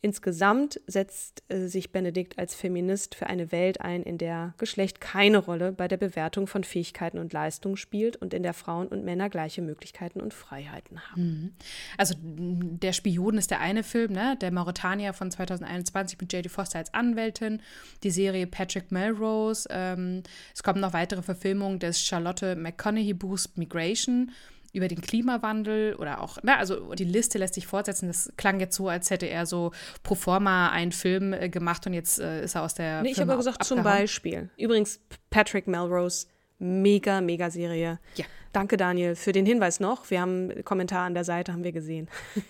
Insgesamt 0.02 0.80
setzt 0.88 1.44
äh, 1.50 1.68
sich 1.68 1.92
Benedikt 1.92 2.40
als 2.40 2.56
Feminist 2.56 3.16
für 3.16 3.28
eine 3.28 3.52
Welt 3.52 3.82
ein, 3.82 4.04
in 4.04 4.18
der 4.18 4.54
Geschlecht 4.58 5.02
keine 5.02 5.40
Rolle 5.40 5.74
bei 5.74 5.90
der 5.90 5.98
Bewertung 5.98 6.48
von 6.48 6.64
Fähigkeiten 6.64 7.18
und 7.18 7.34
Leistungen 7.34 7.76
spielt 7.76 8.16
und 8.16 8.34
in 8.34 8.42
der 8.42 8.54
Frauen 8.54 8.88
und 8.88 9.04
Männer 9.04 9.30
gleiche 9.30 9.62
Möglichkeiten 9.62 10.22
und 10.22 10.34
Freiheiten 10.34 11.02
haben. 11.10 11.22
Mhm. 11.22 11.54
Also 11.98 12.16
der 12.18 12.94
Spion 12.94 13.38
ist 13.38 13.52
der 13.52 13.60
eine 13.60 13.84
Film, 13.84 14.14
ne? 14.14 14.38
der 14.40 14.52
Mauretanier 14.52 15.12
von 15.12 15.32
2021 15.32 16.18
mit 16.22 16.32
Jodie 16.32 16.48
Foster 16.48 16.80
als 16.80 16.94
Anwältin, 16.94 17.62
die 18.04 18.12
Serie 18.12 18.48
Patrick 18.48 18.94
Melrose. 18.94 19.68
Ähm, 19.70 20.24
es 20.54 20.64
kommen 20.64 20.80
noch 20.80 20.94
weitere 20.94 21.24
Verfilmungen 21.24 21.80
des 21.80 22.02
Charlotte 22.02 22.56
McConaughey 22.56 23.14
Buchs 23.14 23.50
Migration 23.58 24.32
über 24.74 24.88
den 24.88 25.02
Klimawandel 25.02 25.96
oder 25.96 26.22
auch, 26.22 26.38
na, 26.44 26.58
also 26.58 26.94
die 26.94 27.04
Liste 27.04 27.38
lässt 27.38 27.56
sich 27.56 27.68
fortsetzen. 27.68 28.08
Das 28.08 28.32
klang 28.38 28.60
jetzt 28.60 28.76
so, 28.76 28.88
als 28.88 29.10
hätte 29.10 29.26
er 29.28 29.46
so 29.46 29.72
pro 30.04 30.16
forma 30.16 30.70
einen 30.70 30.92
Film 30.92 31.34
äh, 31.34 31.50
gemacht 31.50 31.86
und 31.88 31.94
jetzt 31.94 32.20
äh, 32.20 32.44
ist 32.44 32.56
er 32.56 32.64
aus 32.64 32.76
der. 32.76 33.02
Nee, 33.02 33.12
ich 33.12 33.20
habe 33.20 33.36
gesagt, 33.36 33.62
abgehauen. 33.62 33.78
zum 33.78 33.84
Beispiel. 33.84 34.50
Übrigens, 34.58 35.00
Patrick 35.30 35.68
Melrose, 35.68 36.28
mega, 36.60 37.22
mega 37.22 37.50
Serie. 37.50 38.00
Ja. 38.16 38.26
Danke, 38.52 38.78
Daniel, 38.78 39.16
für 39.16 39.32
den 39.32 39.46
Hinweis 39.46 39.80
noch. 39.80 40.10
Wir 40.10 40.22
haben 40.22 40.50
einen 40.50 40.66
Kommentar 40.66 41.06
an 41.06 41.14
der 41.14 41.24
Seite, 41.24 41.54
haben 41.54 41.64
wir 41.64 41.72
gesehen. 41.72 42.10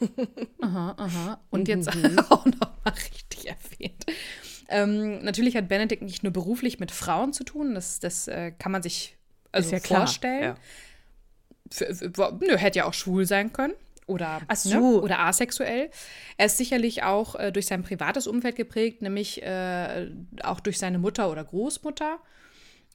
aha, 0.61 0.95
aha. 0.97 1.41
Und 1.49 1.67
jetzt 1.67 1.93
mhm. 1.93 2.19
auch 2.29 2.45
noch 2.45 2.71
mal 2.83 2.93
richtig 2.93 3.47
erwähnt. 3.47 4.05
Ähm, 4.69 5.23
natürlich 5.23 5.57
hat 5.57 5.67
Benedikt 5.67 6.03
nicht 6.03 6.23
nur 6.23 6.31
beruflich 6.31 6.79
mit 6.79 6.91
Frauen 6.91 7.33
zu 7.33 7.43
tun, 7.43 7.73
das, 7.75 7.99
das 7.99 8.27
äh, 8.27 8.51
kann 8.51 8.71
man 8.71 8.83
sich 8.83 9.17
also 9.51 9.71
ja 9.71 9.79
vorstellen. 9.79 10.43
Ja 10.43 10.53
für, 10.53 10.61
für, 10.61 10.88
nö, 12.41 12.57
hätte 12.57 12.79
ja 12.79 12.85
auch 12.85 12.93
schwul 12.93 13.25
sein 13.25 13.53
können 13.53 13.73
oder, 14.09 14.41
so. 14.53 14.69
ne, 14.69 15.01
oder 15.01 15.19
asexuell. 15.19 15.89
Er 16.37 16.47
ist 16.47 16.57
sicherlich 16.57 17.03
auch 17.03 17.35
äh, 17.35 17.51
durch 17.51 17.67
sein 17.67 17.83
privates 17.83 18.27
Umfeld 18.27 18.55
geprägt, 18.55 19.01
nämlich 19.01 19.43
äh, 19.43 20.09
auch 20.43 20.59
durch 20.59 20.79
seine 20.79 20.97
Mutter 20.97 21.31
oder 21.31 21.43
Großmutter. 21.43 22.17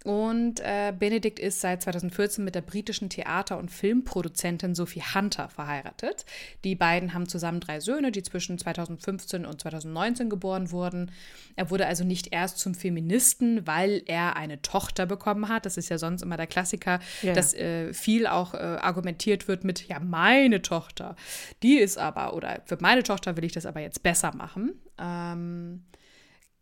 Und 0.04 0.60
äh, 0.60 0.92
Benedikt 0.96 1.38
ist 1.38 1.62
seit 1.62 1.80
2014 1.80 2.44
mit 2.44 2.54
der 2.54 2.60
britischen 2.60 3.08
Theater- 3.08 3.56
und 3.56 3.70
Filmproduzentin 3.70 4.74
Sophie 4.74 5.00
Hunter 5.00 5.48
verheiratet. 5.48 6.26
Die 6.62 6.74
beiden 6.74 7.14
haben 7.14 7.26
zusammen 7.26 7.60
drei 7.60 7.80
Söhne, 7.80 8.12
die 8.12 8.22
zwischen 8.22 8.58
2015 8.58 9.46
und 9.46 9.62
2019 9.62 10.28
geboren 10.28 10.70
wurden. 10.70 11.10
Er 11.56 11.70
wurde 11.70 11.86
also 11.86 12.04
nicht 12.04 12.34
erst 12.34 12.58
zum 12.58 12.74
Feministen, 12.74 13.66
weil 13.66 14.02
er 14.04 14.36
eine 14.36 14.60
Tochter 14.60 15.06
bekommen 15.06 15.48
hat. 15.48 15.64
Das 15.64 15.78
ist 15.78 15.88
ja 15.88 15.96
sonst 15.96 16.20
immer 16.20 16.36
der 16.36 16.48
Klassiker, 16.48 17.00
ja. 17.22 17.32
dass 17.32 17.54
äh, 17.54 17.94
viel 17.94 18.26
auch 18.26 18.52
äh, 18.52 18.58
argumentiert 18.58 19.48
wird 19.48 19.64
mit, 19.64 19.88
ja, 19.88 20.00
meine 20.00 20.60
Tochter, 20.60 21.16
die 21.62 21.78
ist 21.78 21.96
aber, 21.96 22.34
oder 22.34 22.60
für 22.66 22.76
meine 22.78 23.04
Tochter 23.04 23.38
will 23.38 23.44
ich 23.44 23.52
das 23.52 23.64
aber 23.64 23.80
jetzt 23.80 24.02
besser 24.02 24.36
machen. 24.36 24.74
Ähm, 24.98 25.82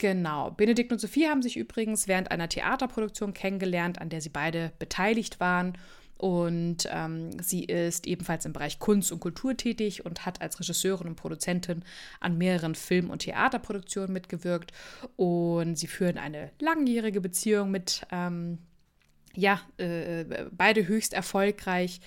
Genau. 0.03 0.51
Benedikt 0.51 0.91
und 0.91 0.99
Sophie 0.99 1.29
haben 1.29 1.43
sich 1.43 1.57
übrigens 1.57 2.09
während 2.09 2.33
einer 2.33 2.49
Theaterproduktion 2.49 3.35
kennengelernt, 3.35 4.01
an 4.01 4.09
der 4.09 4.21
sie 4.21 4.31
beide 4.31 4.73
beteiligt 4.81 5.39
waren. 5.39 5.79
Und 6.17 6.89
ähm, 6.91 7.41
sie 7.41 7.63
ist 7.63 8.09
ebenfalls 8.09 8.45
im 8.45 8.53
Bereich 8.53 8.81
Kunst 8.81 9.13
und 9.13 9.21
Kultur 9.21 9.57
tätig 9.57 10.05
und 10.05 10.27
hat 10.27 10.43
als 10.43 10.59
Regisseurin 10.59 11.07
und 11.07 11.15
Produzentin 11.15 11.85
an 12.19 12.37
mehreren 12.37 12.75
Film- 12.75 13.11
und 13.11 13.21
Theaterproduktionen 13.21 14.13
mitgewirkt. 14.13 14.73
Und 15.15 15.79
sie 15.79 15.87
führen 15.87 16.19
eine 16.19 16.51
langjährige 16.59 17.21
Beziehung 17.21 17.71
mit, 17.71 18.05
ähm, 18.11 18.59
ja, 19.37 19.61
äh, 19.77 20.25
beide 20.51 20.89
höchst 20.89 21.15
erfolgreich 21.15 22.01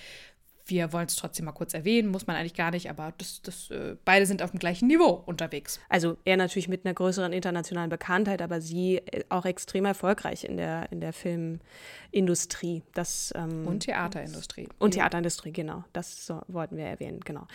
wir 0.66 0.92
wollen 0.92 1.06
es 1.06 1.16
trotzdem 1.16 1.44
mal 1.44 1.52
kurz 1.52 1.74
erwähnen, 1.74 2.08
muss 2.08 2.26
man 2.26 2.36
eigentlich 2.36 2.54
gar 2.54 2.70
nicht, 2.70 2.90
aber 2.90 3.12
das, 3.18 3.40
das, 3.42 3.70
äh, 3.70 3.96
beide 4.04 4.26
sind 4.26 4.42
auf 4.42 4.50
dem 4.50 4.58
gleichen 4.58 4.88
Niveau 4.88 5.22
unterwegs. 5.26 5.80
Also 5.88 6.16
er 6.24 6.36
natürlich 6.36 6.68
mit 6.68 6.84
einer 6.84 6.94
größeren 6.94 7.32
internationalen 7.32 7.90
Bekanntheit, 7.90 8.42
aber 8.42 8.60
sie 8.60 8.96
äh, 8.96 9.24
auch 9.28 9.44
extrem 9.44 9.84
erfolgreich 9.84 10.44
in 10.44 10.56
der, 10.56 10.90
in 10.90 11.00
der 11.00 11.12
Filmindustrie. 11.12 12.82
Das, 12.94 13.32
ähm, 13.36 13.66
und 13.66 13.80
Theaterindustrie. 13.80 14.68
Und 14.78 14.92
Theaterindustrie, 14.92 15.52
genau. 15.52 15.84
Das 15.92 16.26
so, 16.26 16.40
wollten 16.48 16.76
wir 16.76 16.84
erwähnen, 16.84 17.20
genau. 17.20 17.46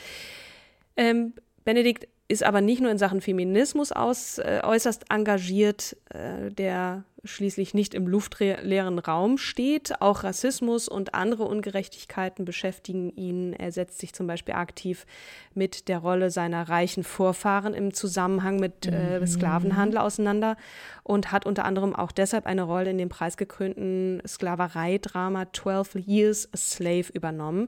Ähm, 0.96 1.34
Benedikt 1.64 2.08
ist 2.32 2.44
aber 2.44 2.62
nicht 2.62 2.82
nur 2.82 2.92
in 2.92 2.98
Sachen 2.98 3.20
Feminismus 3.20 3.92
aus, 3.92 4.38
äh, 4.38 4.62
äußerst 4.64 5.12
engagiert. 5.12 5.98
Äh, 6.10 6.50
der 6.52 7.04
schließlich 7.24 7.74
nicht 7.74 7.94
im 7.94 8.08
luftleeren 8.08 9.00
Raum 9.00 9.38
steht. 9.38 10.02
Auch 10.02 10.24
Rassismus 10.24 10.88
und 10.88 11.14
andere 11.14 11.44
Ungerechtigkeiten 11.44 12.46
beschäftigen 12.46 13.10
ihn. 13.12 13.54
Er 13.54 13.72
setzt 13.72 14.00
sich 14.00 14.14
zum 14.14 14.28
Beispiel 14.28 14.56
aktiv 14.56 15.06
mit 15.54 15.88
der 15.88 16.00
Rolle 16.00 16.32
seiner 16.32 16.68
reichen 16.68 17.04
Vorfahren 17.04 17.74
im 17.74 17.94
Zusammenhang 17.94 18.60
mit 18.60 18.88
äh, 18.88 19.20
mhm. 19.20 19.28
Sklavenhandel 19.28 20.00
auseinander 20.00 20.58
und 21.04 21.32
hat 21.32 21.46
unter 21.46 21.66
anderem 21.66 21.96
auch 21.96 22.12
deshalb 22.12 22.46
eine 22.46 22.64
Rolle 22.64 22.90
in 22.90 22.98
dem 22.98 23.10
preisgekrönten 23.10 24.22
Sklavereidrama 24.28 25.52
12 25.54 25.96
Years 26.08 26.50
a 26.54 26.58
Slave 26.58 27.08
übernommen. 27.14 27.68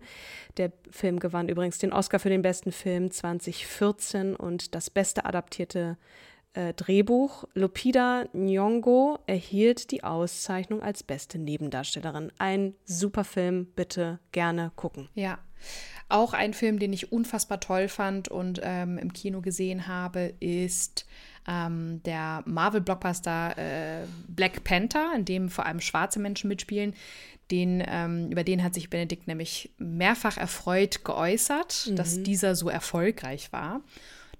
Der 0.57 0.71
Film 0.89 1.19
gewann 1.19 1.49
übrigens 1.49 1.77
den 1.77 1.93
Oscar 1.93 2.19
für 2.19 2.29
den 2.29 2.41
besten 2.41 2.71
Film 2.71 3.11
2014 3.11 4.35
und 4.35 4.73
das 4.73 4.89
beste 4.89 5.25
adaptierte 5.25 5.97
äh, 6.53 6.73
Drehbuch. 6.73 7.45
Lupita 7.53 8.25
Nyong'o 8.33 9.19
erhielt 9.25 9.91
die 9.91 10.03
Auszeichnung 10.03 10.81
als 10.81 11.03
beste 11.03 11.37
Nebendarstellerin. 11.37 12.31
Ein 12.37 12.73
super 12.85 13.23
Film, 13.23 13.67
bitte 13.75 14.19
gerne 14.31 14.71
gucken. 14.75 15.09
Ja. 15.13 15.39
Auch 16.09 16.33
ein 16.33 16.53
Film, 16.53 16.77
den 16.77 16.93
ich 16.93 17.11
unfassbar 17.11 17.59
toll 17.59 17.87
fand 17.87 18.27
und 18.27 18.59
ähm, 18.61 18.97
im 18.97 19.13
Kino 19.13 19.41
gesehen 19.41 19.87
habe, 19.87 20.33
ist 20.39 21.05
ähm, 21.47 22.01
der 22.03 22.43
Marvel-Blockbuster 22.45 23.57
äh, 23.57 24.05
Black 24.27 24.63
Panther, 24.63 25.11
in 25.15 25.25
dem 25.25 25.49
vor 25.49 25.65
allem 25.65 25.79
schwarze 25.79 26.19
Menschen 26.19 26.49
mitspielen. 26.49 26.93
Den, 27.51 27.83
ähm, 27.87 28.29
über 28.31 28.43
den 28.43 28.63
hat 28.63 28.73
sich 28.73 28.89
Benedikt 28.89 29.27
nämlich 29.27 29.71
mehrfach 29.77 30.37
erfreut 30.37 31.03
geäußert, 31.03 31.87
mhm. 31.89 31.95
dass 31.95 32.21
dieser 32.21 32.55
so 32.55 32.69
erfolgreich 32.69 33.51
war. 33.51 33.81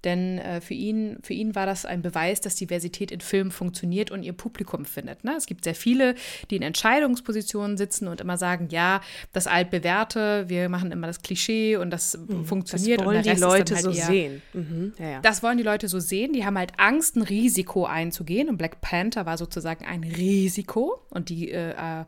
Denn 0.04 0.38
äh, 0.38 0.60
für, 0.60 0.74
ihn, 0.74 1.18
für 1.22 1.32
ihn 1.32 1.54
war 1.54 1.66
das 1.66 1.86
ein 1.86 2.02
Beweis, 2.02 2.40
dass 2.40 2.54
Diversität 2.56 3.10
in 3.10 3.20
Filmen 3.20 3.50
funktioniert 3.50 4.10
und 4.10 4.22
ihr 4.22 4.32
Publikum 4.32 4.84
findet. 4.84 5.24
Ne? 5.24 5.34
Es 5.36 5.46
gibt 5.46 5.64
sehr 5.64 5.74
viele, 5.74 6.14
die 6.50 6.56
in 6.56 6.62
Entscheidungspositionen 6.62 7.76
sitzen 7.76 8.08
und 8.08 8.20
immer 8.20 8.36
sagen, 8.36 8.68
ja, 8.70 9.00
das 9.32 9.46
altbewährte, 9.46 10.44
wir 10.48 10.68
machen 10.68 10.92
immer 10.92 11.06
das 11.06 11.22
Klischee 11.22 11.76
und 11.76 11.90
das 11.90 12.16
mhm. 12.16 12.44
funktioniert. 12.44 13.00
Das 13.00 13.06
wollen 13.06 13.18
und 13.18 13.26
die 13.26 13.40
Leute 13.40 13.74
halt 13.74 13.84
so 13.84 13.90
eher, 13.90 14.06
sehen. 14.06 14.42
Mhm. 14.52 14.92
Ja, 14.98 15.08
ja. 15.08 15.20
Das 15.20 15.42
wollen 15.42 15.58
die 15.58 15.64
Leute 15.64 15.88
so 15.88 16.00
sehen. 16.00 16.32
Die 16.32 16.44
haben 16.44 16.58
halt 16.58 16.72
Angst, 16.78 17.16
ein 17.16 17.22
Risiko 17.22 17.86
einzugehen. 17.86 18.48
Und 18.48 18.58
Black 18.58 18.80
Panther 18.80 19.26
war 19.26 19.38
sozusagen 19.38 19.84
ein 19.84 20.04
Risiko. 20.04 21.00
Und 21.10 21.28
die 21.28 21.50
äh, 21.50 21.70
äh 21.70 22.04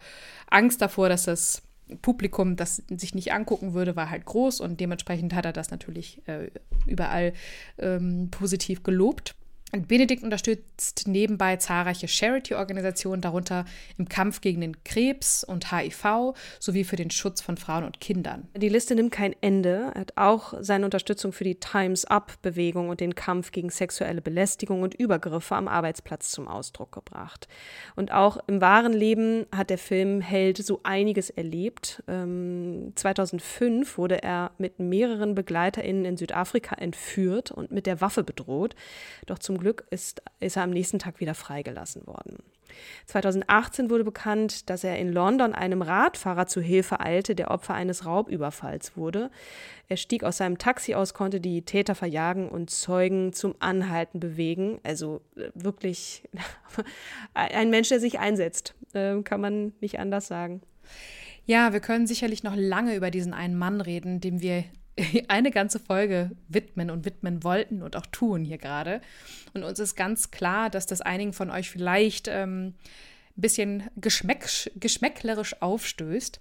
Angst 0.49 0.81
davor, 0.81 1.09
dass 1.09 1.25
das 1.25 1.66
Publikum 2.03 2.57
das 2.57 2.83
sich 2.89 3.15
nicht 3.15 3.33
angucken 3.33 3.75
würde, 3.75 3.97
war 3.97 4.11
halt 4.11 4.25
groß 4.25 4.61
und 4.61 4.81
dementsprechend 4.81 5.35
hat 5.35 5.45
er 5.45 5.53
das 5.53 5.71
natürlich 5.71 6.23
äh, 6.27 6.51
überall 6.87 7.33
ähm, 7.79 8.29
positiv 8.31 8.83
gelobt. 8.83 9.35
Benedikt 9.83 10.23
unterstützt 10.23 11.05
nebenbei 11.07 11.57
zahlreiche 11.57 12.09
Charity-Organisationen, 12.09 13.21
darunter 13.21 13.65
im 13.99 14.09
Kampf 14.09 14.41
gegen 14.41 14.61
den 14.61 14.85
Krebs 14.85 15.45
und 15.45 15.73
HIV 15.73 16.35
sowie 16.59 16.85
für 16.85 16.97
den 16.97 17.11
Schutz 17.11 17.41
von 17.41 17.57
Frauen 17.57 17.85
und 17.85 18.01
Kindern. 18.01 18.49
Die 18.57 18.69
Liste 18.69 18.95
nimmt 18.95 19.13
kein 19.13 19.35
Ende. 19.41 19.93
Er 19.95 20.01
hat 20.01 20.13
auch 20.17 20.55
seine 20.61 20.85
Unterstützung 20.85 21.33
für 21.33 21.45
die 21.45 21.57
Times 21.57 22.05
Up-Bewegung 22.05 22.89
und 22.89 23.01
den 23.01 23.15
Kampf 23.15 23.53
gegen 23.53 23.71
sexuelle 23.71 24.21
Belästigung 24.21 24.83
und 24.83 24.95
Übergriffe 24.95 25.57
am 25.57 25.69
Arbeitsplatz 25.69 26.31
zum 26.31 26.49
Ausdruck 26.49 26.93
gebracht. 26.93 27.49
Und 27.95 28.13
auch 28.13 28.39
im 28.47 28.61
wahren 28.61 28.93
Leben 28.93 29.47
hat 29.55 29.71
der 29.71 29.79
Film 29.79 30.21
Held 30.21 30.59
so 30.59 30.81
einiges 30.83 31.31
erlebt. 31.31 32.03
Ähm, 32.09 32.93
2005 32.95 33.99
wurde 33.99 34.23
er 34.23 34.53
mit 34.59 34.79
mehreren 34.79 35.35
BegleiterInnen 35.35 36.05
in 36.05 36.17
Südafrika 36.17 36.77
entführt 36.77 37.51
und 37.51 37.71
mit 37.71 37.87
der 37.87 38.01
Waffe 38.01 38.25
bedroht. 38.25 38.75
Doch 39.27 39.39
zum 39.39 39.59
Glück 39.59 39.66
Glück 39.67 39.85
ist, 39.91 40.23
ist 40.39 40.57
er 40.57 40.63
am 40.63 40.71
nächsten 40.71 41.01
Tag 41.01 41.19
wieder 41.19 41.35
freigelassen 41.35 42.07
worden. 42.07 42.37
2018 43.07 43.91
wurde 43.91 44.05
bekannt, 44.05 44.71
dass 44.71 44.85
er 44.85 44.97
in 44.97 45.13
London 45.13 45.55
einem 45.55 45.83
Radfahrer 45.83 46.47
zu 46.47 46.61
Hilfe 46.61 47.01
eilte, 47.01 47.35
der 47.35 47.51
Opfer 47.51 47.75
eines 47.75 48.07
Raubüberfalls 48.07 48.97
wurde. 48.97 49.29
Er 49.89 49.97
stieg 49.97 50.23
aus 50.23 50.37
seinem 50.37 50.59
Taxi 50.59 50.95
aus, 50.95 51.15
konnte 51.15 51.41
die 51.41 51.63
Täter 51.63 51.97
verjagen 51.97 52.49
und 52.49 52.71
Zeugen 52.71 53.33
zum 53.33 53.57
Anhalten 53.59 54.21
bewegen. 54.21 54.79
Also 54.85 55.21
äh, 55.35 55.51
wirklich 55.55 56.23
ein 57.35 57.71
Mensch, 57.71 57.89
der 57.89 57.99
sich 57.99 58.21
einsetzt, 58.21 58.77
äh, 58.93 59.21
kann 59.23 59.41
man 59.41 59.73
nicht 59.81 59.99
anders 59.99 60.29
sagen. 60.29 60.61
Ja, 61.45 61.73
wir 61.73 61.81
können 61.81 62.07
sicherlich 62.07 62.45
noch 62.45 62.55
lange 62.55 62.95
über 62.95 63.11
diesen 63.11 63.35
einen 63.35 63.59
Mann 63.59 63.81
reden, 63.81 64.21
dem 64.21 64.41
wir 64.41 64.63
eine 65.29 65.51
ganze 65.51 65.79
Folge 65.79 66.31
widmen 66.49 66.91
und 66.91 67.05
widmen 67.05 67.45
wollten 67.45 67.83
und 67.83 67.97
auch 67.97 68.07
tun 68.07 68.45
hier 68.45 68.59
gerade. 68.59 69.01
Und 69.55 69.65
uns 69.65 69.79
ist 69.79 69.97
ganz 69.97 70.31
klar, 70.31 70.71
dass 70.71 70.87
das 70.87 71.01
einigen 71.01 71.33
von 71.33 71.51
euch 71.51 71.71
vielleicht 71.71 72.29
ähm, 72.29 72.75
ein 73.37 73.41
bisschen 73.41 73.83
geschmäck, 73.97 74.47
geschmäcklerisch 74.77 75.61
aufstößt. 75.61 76.41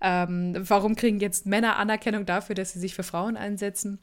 Ähm, 0.00 0.54
warum 0.58 0.96
kriegen 0.96 1.20
jetzt 1.20 1.46
Männer 1.46 1.76
Anerkennung 1.76 2.26
dafür, 2.26 2.54
dass 2.54 2.72
sie 2.72 2.80
sich 2.80 2.94
für 2.94 3.02
Frauen 3.04 3.36
einsetzen? 3.36 3.98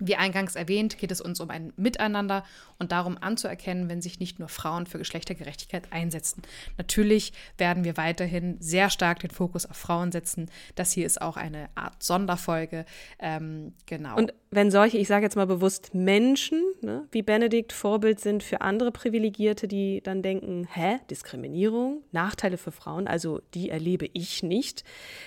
Wie 0.00 0.16
eingangs 0.16 0.56
erwähnt, 0.56 0.98
geht 0.98 1.12
es 1.12 1.20
uns 1.20 1.40
um 1.40 1.50
ein 1.50 1.72
Miteinander 1.76 2.44
und 2.78 2.92
darum 2.92 3.18
anzuerkennen, 3.20 3.88
wenn 3.88 4.00
sich 4.00 4.18
nicht 4.18 4.38
nur 4.38 4.48
Frauen 4.48 4.86
für 4.86 4.98
Geschlechtergerechtigkeit 4.98 5.92
einsetzen. 5.92 6.42
Natürlich 6.78 7.32
werden 7.58 7.84
wir 7.84 7.96
weiterhin 7.96 8.56
sehr 8.60 8.90
stark 8.90 9.20
den 9.20 9.30
Fokus 9.30 9.66
auf 9.66 9.76
Frauen 9.76 10.10
setzen. 10.10 10.50
Das 10.74 10.92
hier 10.92 11.06
ist 11.06 11.20
auch 11.20 11.36
eine 11.36 11.68
Art 11.74 12.02
Sonderfolge. 12.02 12.86
Ähm, 13.18 13.74
genau. 13.86 14.16
Und 14.16 14.32
wenn 14.50 14.70
solche, 14.70 14.98
ich 14.98 15.06
sage 15.06 15.24
jetzt 15.24 15.36
mal 15.36 15.46
bewusst 15.46 15.94
Menschen, 15.94 16.60
ne, 16.80 17.06
wie 17.12 17.22
Benedikt 17.22 17.72
Vorbild 17.72 18.18
sind 18.18 18.42
für 18.42 18.62
andere 18.62 18.90
Privilegierte, 18.90 19.68
die 19.68 20.00
dann 20.02 20.22
denken, 20.22 20.66
hä, 20.72 20.98
Diskriminierung, 21.08 22.02
Nachteile 22.10 22.56
für 22.56 22.72
Frauen, 22.72 23.06
also 23.06 23.40
die 23.54 23.70
erlebe 23.70 24.08
ich 24.12 24.42
nicht. 24.42 24.82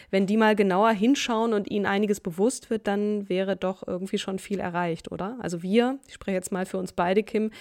Wenn 0.09 0.27
die 0.27 0.35
mal 0.35 0.55
genauer 0.55 0.91
hinschauen 0.91 1.53
und 1.53 1.71
ihnen 1.71 1.85
einiges 1.85 2.19
bewusst 2.19 2.69
wird, 2.69 2.87
dann 2.87 3.29
wäre 3.29 3.55
doch 3.55 3.87
irgendwie 3.87 4.17
schon 4.17 4.39
viel 4.39 4.59
erreicht, 4.63 5.11
oder? 5.11 5.37
Also 5.41 5.61
wir, 5.61 5.99
ich 6.07 6.15
spreche 6.15 6.35
jetzt 6.35 6.51
mal 6.51 6.65
für 6.65 6.77
uns 6.77 6.93
beide, 6.93 7.21
Kim, 7.21 7.51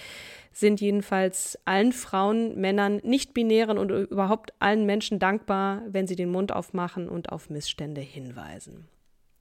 sind 0.53 0.81
jedenfalls 0.81 1.59
allen 1.65 1.93
Frauen, 1.93 2.59
Männern, 2.61 3.01
nicht-binären 3.03 3.79
und 3.79 3.91
überhaupt 3.91 4.53
allen 4.59 4.87
Menschen 4.87 5.19
dankbar, 5.19 5.83
wenn 5.89 6.07
sie 6.07 6.17
den 6.17 6.31
Mund 6.31 6.53
aufmachen 6.53 7.09
und 7.09 7.31
auf 7.31 7.51
Missstände 7.51 8.01
hinweisen. 8.01 8.89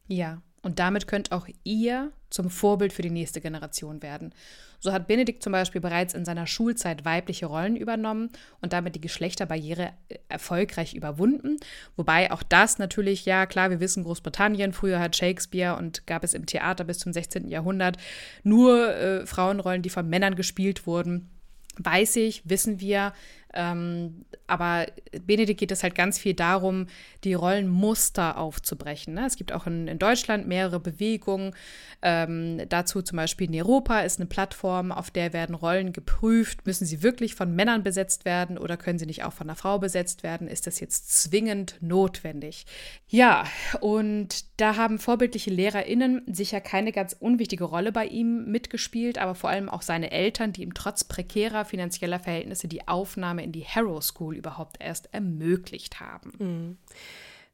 Ja, 0.07 0.41
und 0.61 0.79
damit 0.79 1.07
könnt 1.07 1.31
auch 1.31 1.47
ihr 1.63 2.11
zum 2.29 2.49
Vorbild 2.49 2.93
für 2.93 3.01
die 3.01 3.09
nächste 3.09 3.41
Generation 3.41 4.01
werden. 4.01 4.33
So 4.79 4.91
hat 4.91 5.07
Benedikt 5.07 5.43
zum 5.43 5.51
Beispiel 5.51 5.79
bereits 5.79 6.15
in 6.15 6.25
seiner 6.25 6.47
Schulzeit 6.47 7.05
weibliche 7.05 7.45
Rollen 7.45 7.75
übernommen 7.75 8.29
und 8.61 8.73
damit 8.73 8.95
die 8.95 9.01
Geschlechterbarriere 9.01 9.91
äh, 10.09 10.17
erfolgreich 10.27 10.95
überwunden. 10.95 11.57
Wobei 11.95 12.31
auch 12.31 12.41
das 12.41 12.79
natürlich, 12.79 13.25
ja 13.25 13.45
klar, 13.45 13.69
wir 13.69 13.79
wissen 13.79 14.03
Großbritannien, 14.03 14.73
früher 14.73 14.99
hat 14.99 15.15
Shakespeare 15.15 15.77
und 15.77 16.07
gab 16.07 16.23
es 16.23 16.33
im 16.33 16.47
Theater 16.47 16.83
bis 16.83 16.97
zum 16.97 17.13
16. 17.13 17.47
Jahrhundert 17.47 17.97
nur 18.43 18.95
äh, 18.95 19.25
Frauenrollen, 19.27 19.83
die 19.83 19.89
von 19.89 20.09
Männern 20.09 20.35
gespielt 20.35 20.87
wurden. 20.87 21.29
Weiß 21.77 22.15
ich, 22.15 22.41
wissen 22.49 22.79
wir, 22.79 23.13
ähm, 23.53 24.25
aber 24.47 24.87
Benedikt 25.25 25.59
geht 25.59 25.71
es 25.71 25.83
halt 25.83 25.95
ganz 25.95 26.19
viel 26.19 26.33
darum, 26.33 26.87
die 27.23 27.33
Rollenmuster 27.33 28.37
aufzubrechen. 28.37 29.13
Ne? 29.13 29.25
Es 29.25 29.37
gibt 29.37 29.53
auch 29.53 29.65
in, 29.65 29.87
in, 29.87 29.97
Deutschland 29.97 30.47
mehrere 30.47 30.79
Bewegungen. 30.79 31.55
Ähm, 32.01 32.61
dazu 32.67 33.01
zum 33.01 33.15
Beispiel 33.15 33.49
Neropa 33.49 34.01
ist 34.01 34.19
eine 34.19 34.27
Plattform, 34.27 34.91
auf 34.91 35.09
der 35.09 35.33
werden 35.33 35.55
Rollen 35.55 35.93
geprüft. 35.93 36.65
Müssen 36.65 36.85
sie 36.85 37.01
wirklich 37.01 37.35
von 37.35 37.55
Männern 37.55 37.83
besetzt 37.83 38.25
werden 38.25 38.57
oder 38.57 38.75
können 38.75 38.99
sie 38.99 39.05
nicht 39.05 39.23
auch 39.23 39.33
von 39.33 39.47
einer 39.47 39.55
Frau 39.55 39.79
besetzt 39.79 40.23
werden? 40.23 40.47
Ist 40.47 40.67
das 40.67 40.79
jetzt 40.79 41.21
zwingend 41.21 41.77
notwendig? 41.79 42.65
Ja, 43.07 43.45
und 43.79 44.45
da 44.59 44.75
haben 44.75 44.99
vorbildliche 44.99 45.49
LehrerInnen 45.49 46.23
sicher 46.27 46.61
keine 46.61 46.91
ganz 46.91 47.15
unwichtige 47.17 47.63
Rolle 47.63 47.91
bei 47.91 48.05
ihm 48.05 48.45
mitgespielt, 48.45 49.17
aber 49.17 49.35
vor 49.35 49.49
allem 49.49 49.69
auch 49.69 49.81
seine 49.81 50.11
Eltern, 50.11 50.53
die 50.53 50.63
ihm 50.63 50.73
trotz 50.73 51.03
prekärer 51.03 51.65
finanzieller 51.65 52.19
Verhältnisse 52.19 52.67
die 52.67 52.87
Aufnahme 52.87 53.40
Aufnahme 53.41 53.43
in 53.43 53.51
die 53.51 53.65
Harrow 53.65 54.01
School 54.01 54.35
überhaupt 54.35 54.77
erst 54.79 55.13
ermöglicht 55.13 55.99
haben. 55.99 56.33
Mhm. 56.39 56.77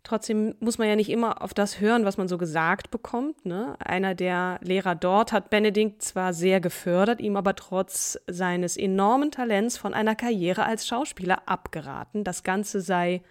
Trotzdem 0.03 0.55
muss 0.61 0.77
man 0.77 0.87
ja 0.87 0.95
nicht 0.95 1.09
immer 1.09 1.41
auf 1.41 1.53
das 1.53 1.81
hören, 1.81 2.05
was 2.05 2.17
man 2.17 2.29
so 2.29 2.37
gesagt 2.37 2.91
bekommt. 2.91 3.45
Ne? 3.45 3.75
Einer 3.79 4.15
der 4.15 4.57
Lehrer 4.61 4.95
dort 4.95 5.33
hat 5.33 5.49
Benedikt 5.49 6.01
zwar 6.01 6.33
sehr 6.33 6.61
gefördert, 6.61 7.19
ihm 7.19 7.35
aber 7.35 7.55
trotz 7.55 8.17
seines 8.25 8.77
enormen 8.77 9.31
Talents 9.31 9.77
von 9.77 9.93
einer 9.93 10.15
Karriere 10.15 10.63
als 10.63 10.87
Schauspieler 10.87 11.41
abgeraten. 11.45 12.23
Das 12.23 12.43
Ganze 12.43 12.79
sei 12.79 13.21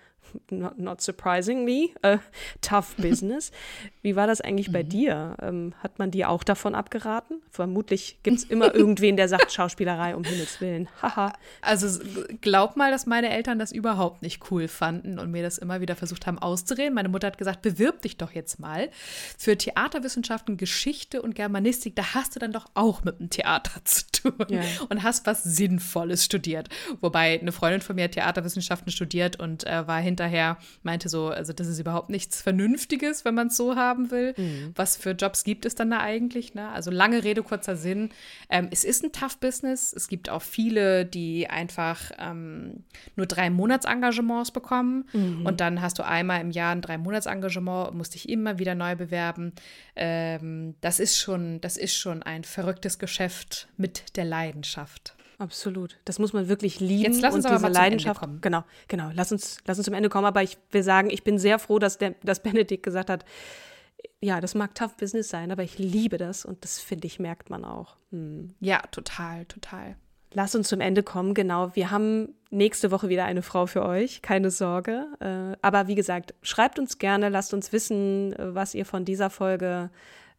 not, 0.50 0.78
not 0.78 1.00
surprisingly, 1.00 1.94
uh, 2.04 2.18
tough 2.60 2.96
business. 2.96 3.50
Wie 4.02 4.16
war 4.16 4.26
das 4.26 4.40
eigentlich 4.40 4.72
bei 4.72 4.82
mhm. 4.82 4.88
dir? 4.88 5.36
Ähm, 5.40 5.74
hat 5.82 5.98
man 5.98 6.10
dir 6.10 6.30
auch 6.30 6.44
davon 6.44 6.74
abgeraten? 6.74 7.42
Vermutlich 7.50 8.18
gibt 8.22 8.38
es 8.38 8.44
immer 8.44 8.74
irgendwen, 8.74 9.16
der 9.16 9.28
sagt 9.28 9.52
Schauspielerei 9.52 10.14
um 10.14 10.24
Himmels 10.24 10.60
Willen. 10.60 10.88
Haha. 11.02 11.32
also 11.60 12.00
glaub 12.40 12.76
mal, 12.76 12.90
dass 12.90 13.06
meine 13.06 13.30
Eltern 13.30 13.58
das 13.58 13.72
überhaupt 13.72 14.22
nicht 14.22 14.50
cool 14.50 14.68
fanden 14.68 15.18
und 15.18 15.30
mir 15.30 15.42
das 15.42 15.58
immer 15.58 15.80
wieder 15.80 15.96
versucht 15.96 16.26
haben 16.26 16.38
auszureden. 16.38 16.94
Meine 16.94 17.08
Mutter 17.08 17.26
hat 17.26 17.38
gesagt, 17.38 17.62
bewirb 17.62 18.02
dich 18.02 18.16
doch 18.16 18.32
jetzt 18.32 18.60
mal 18.60 18.90
für 19.38 19.56
Theaterwissenschaften, 19.56 20.56
Geschichte 20.56 21.22
und 21.22 21.34
Germanistik. 21.34 21.96
Da 21.96 22.14
hast 22.14 22.34
du 22.34 22.38
dann 22.38 22.52
doch 22.52 22.66
auch 22.74 23.04
mit 23.04 23.18
dem 23.18 23.30
Theater 23.30 23.72
zu 23.84 24.04
tun 24.12 24.46
ja. 24.48 24.60
und 24.88 25.02
hast 25.02 25.26
was 25.26 25.42
Sinnvolles 25.42 26.24
studiert. 26.24 26.68
Wobei 27.00 27.40
eine 27.40 27.52
Freundin 27.52 27.80
von 27.80 27.96
mir 27.96 28.04
hat 28.04 28.12
Theaterwissenschaften 28.12 28.90
studiert 28.90 29.38
und 29.38 29.66
äh, 29.66 29.86
war 29.86 30.00
hinter 30.00 30.15
hinterher 30.16 30.56
meinte 30.82 31.08
so, 31.08 31.28
also 31.28 31.52
das 31.52 31.66
ist 31.66 31.78
überhaupt 31.78 32.08
nichts 32.08 32.40
Vernünftiges, 32.40 33.24
wenn 33.24 33.34
man 33.34 33.48
es 33.48 33.56
so 33.56 33.76
haben 33.76 34.10
will. 34.10 34.34
Mhm. 34.36 34.72
Was 34.74 34.96
für 34.96 35.10
Jobs 35.10 35.44
gibt 35.44 35.66
es 35.66 35.74
dann 35.74 35.90
da 35.90 36.00
eigentlich? 36.00 36.54
Ne? 36.54 36.68
Also 36.70 36.90
lange 36.90 37.22
Rede, 37.22 37.42
kurzer 37.42 37.76
Sinn. 37.76 38.10
Ähm, 38.48 38.68
es 38.70 38.84
ist 38.84 39.04
ein 39.04 39.12
Tough 39.12 39.38
Business. 39.38 39.92
Es 39.92 40.08
gibt 40.08 40.30
auch 40.30 40.42
viele, 40.42 41.04
die 41.04 41.48
einfach 41.48 42.10
ähm, 42.18 42.84
nur 43.14 43.26
drei 43.26 43.50
Monatsengagements 43.50 44.50
bekommen. 44.50 45.04
Mhm. 45.12 45.44
Und 45.44 45.60
dann 45.60 45.82
hast 45.82 45.98
du 45.98 46.04
einmal 46.04 46.40
im 46.40 46.50
Jahr 46.50 46.72
ein 46.72 46.80
drei 46.80 46.96
Monatsengagement, 46.96 47.94
musst 47.94 48.14
dich 48.14 48.28
immer 48.28 48.58
wieder 48.58 48.74
neu 48.74 48.96
bewerben. 48.96 49.52
Ähm, 49.94 50.74
das 50.80 50.98
ist 50.98 51.18
schon, 51.18 51.60
das 51.60 51.76
ist 51.76 51.94
schon 51.94 52.22
ein 52.22 52.44
verrücktes 52.44 52.98
Geschäft 52.98 53.68
mit 53.76 54.16
der 54.16 54.24
Leidenschaft. 54.24 55.15
Absolut. 55.38 55.98
Das 56.04 56.18
muss 56.18 56.32
man 56.32 56.48
wirklich 56.48 56.80
lieben. 56.80 57.12
Jetzt 57.12 57.20
lass 57.20 57.34
uns 57.34 57.44
und 57.44 57.50
aber 57.50 57.58
diese 57.58 57.70
mal 57.70 57.72
Leidenschaft. 57.72 58.22
Ende 58.22 58.26
kommen. 58.26 58.40
Genau, 58.40 58.64
genau. 58.88 59.10
Lass 59.14 59.32
uns, 59.32 59.58
lass 59.66 59.78
uns 59.78 59.84
zum 59.84 59.94
Ende 59.94 60.08
kommen. 60.08 60.24
Aber 60.24 60.42
ich 60.42 60.56
will 60.70 60.82
sagen, 60.82 61.10
ich 61.10 61.24
bin 61.24 61.38
sehr 61.38 61.58
froh, 61.58 61.78
dass, 61.78 61.98
der, 61.98 62.14
dass 62.22 62.42
Benedikt 62.42 62.82
gesagt 62.82 63.10
hat, 63.10 63.24
ja, 64.20 64.40
das 64.40 64.54
mag 64.54 64.74
tough 64.74 64.96
Business 64.96 65.28
sein, 65.28 65.50
aber 65.50 65.62
ich 65.62 65.78
liebe 65.78 66.16
das 66.16 66.44
und 66.44 66.64
das 66.64 66.78
finde 66.78 67.06
ich, 67.06 67.18
merkt 67.18 67.50
man 67.50 67.64
auch. 67.64 67.96
Hm. 68.10 68.54
Ja, 68.60 68.80
total, 68.90 69.44
total. 69.46 69.96
Lass 70.32 70.54
uns 70.54 70.68
zum 70.68 70.80
Ende 70.80 71.02
kommen. 71.02 71.34
Genau, 71.34 71.74
wir 71.74 71.90
haben 71.90 72.34
nächste 72.50 72.90
Woche 72.90 73.08
wieder 73.08 73.24
eine 73.24 73.42
Frau 73.42 73.66
für 73.66 73.84
euch, 73.84 74.22
keine 74.22 74.50
Sorge. 74.50 75.06
Äh, 75.20 75.56
aber 75.62 75.86
wie 75.86 75.94
gesagt, 75.94 76.34
schreibt 76.42 76.78
uns 76.78 76.98
gerne, 76.98 77.28
lasst 77.28 77.54
uns 77.54 77.72
wissen, 77.72 78.32
äh, 78.32 78.54
was 78.54 78.74
ihr 78.74 78.84
von 78.84 79.04
dieser 79.04 79.30
Folge 79.30 79.90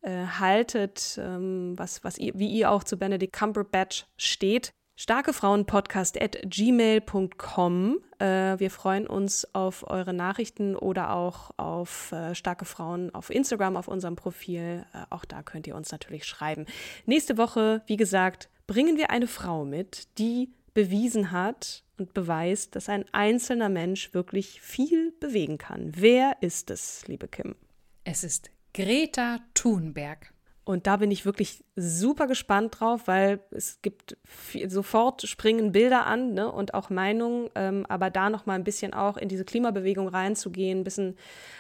äh, 0.02 0.26
haltet, 0.40 1.20
ähm, 1.22 1.74
was, 1.78 2.04
was 2.04 2.18
ihr, 2.18 2.34
wie 2.36 2.50
ihr 2.50 2.72
auch 2.72 2.84
zu 2.84 2.98
Benedict 2.98 3.34
Cumberbatch 3.34 4.06
steht 4.18 4.72
starkefrauenpodcast 4.98 6.20
at 6.22 6.40
gmail.com. 6.44 8.00
Äh, 8.20 8.60
wir 8.60 8.72
freuen 8.72 9.08
uns 9.08 9.48
auf 9.54 9.90
eure 9.90 10.14
Nachrichten 10.14 10.76
oder 10.76 11.14
auch 11.14 11.52
auf 11.58 12.12
äh, 12.12 12.36
starke 12.36 12.66
Frauen 12.66 13.14
auf 13.14 13.30
Instagram, 13.30 13.78
auf 13.78 13.88
unserem 13.88 14.16
Profil. 14.16 14.86
Äh, 14.94 15.06
auch 15.10 15.24
da 15.24 15.44
könnt 15.44 15.68
ihr 15.68 15.76
uns 15.76 15.92
natürlich 15.92 16.26
schreiben. 16.26 16.66
Nächste 17.06 17.38
Woche, 17.38 17.84
wie 17.86 17.98
gesagt, 17.98 18.50
bringen 18.66 18.98
wir 18.98 19.12
eine 19.12 19.28
Frau 19.28 19.64
mit, 19.64 20.18
die 20.18 20.52
bewiesen 20.74 21.32
hat 21.32 21.84
und 21.98 22.14
beweist, 22.14 22.76
dass 22.76 22.90
ein 22.90 23.06
einzelner 23.12 23.70
Mensch 23.70 24.14
wirklich 24.14 24.62
viel 24.62 25.12
bewegen 25.20 25.58
kann. 25.58 25.92
Wer 25.96 26.38
ist 26.42 26.70
es, 26.70 27.08
liebe 27.08 27.28
Kim? 27.28 27.56
Es 28.04 28.24
ist 28.24 28.52
Greta 28.74 29.40
Thunberg. 29.54 30.34
Und 30.68 30.86
da 30.86 30.98
bin 30.98 31.12
ich 31.12 31.26
wirklich 31.26 31.64
super 31.78 32.28
gespannt 32.28 32.80
drauf, 32.80 33.04
weil 33.06 33.40
es 33.52 33.82
gibt 33.82 34.18
viel, 34.26 34.70
sofort 34.70 35.22
springen 35.22 35.72
Bilder 35.72 36.06
an 36.06 36.34
ne, 36.34 36.52
und 36.52 36.74
auch 36.74 36.90
Meinungen, 36.90 37.50
ähm, 37.56 37.86
aber 37.88 38.10
da 38.10 38.30
noch 38.30 38.46
mal 38.46 38.56
ein 38.56 38.66
bisschen 38.66 38.94
auch 38.94 39.16
in 39.16 39.30
diese 39.30 39.46
Klimabewegung 39.46 40.10
reinzugehen, 40.10 40.80
ein 40.80 40.84
bisschen 40.84 41.16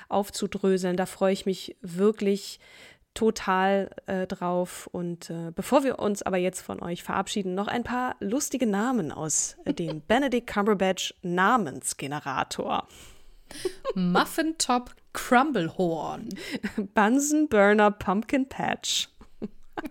aufzudröseln, 0.10 0.98
da 0.98 1.06
freue 1.06 1.32
ich 1.32 1.46
mich 1.46 1.78
wirklich 1.82 2.60
total 3.14 3.92
äh, 4.08 4.28
drauf. 4.28 4.90
Und 4.92 5.30
äh, 5.30 5.52
bevor 5.56 5.86
wir 5.86 6.00
uns 6.00 6.22
aber 6.22 6.38
jetzt 6.38 6.60
von 6.60 6.84
euch 6.84 7.02
verabschieden, 7.02 7.56
noch 7.56 7.70
ein 7.70 7.84
paar 7.86 8.18
lustige 8.20 8.68
Namen 8.68 9.14
aus 9.14 9.56
dem 9.66 10.02
Benedict 10.08 10.48
Cumberbatch 10.48 11.14
Namensgenerator. 11.22 12.90
Muffin 13.96 14.58
Top 14.58 14.94
Crumblehorn. 15.18 16.38
Bunsen 16.94 17.48
Burner 17.48 17.90
Pumpkin 17.92 18.46
Patch. 18.46 19.08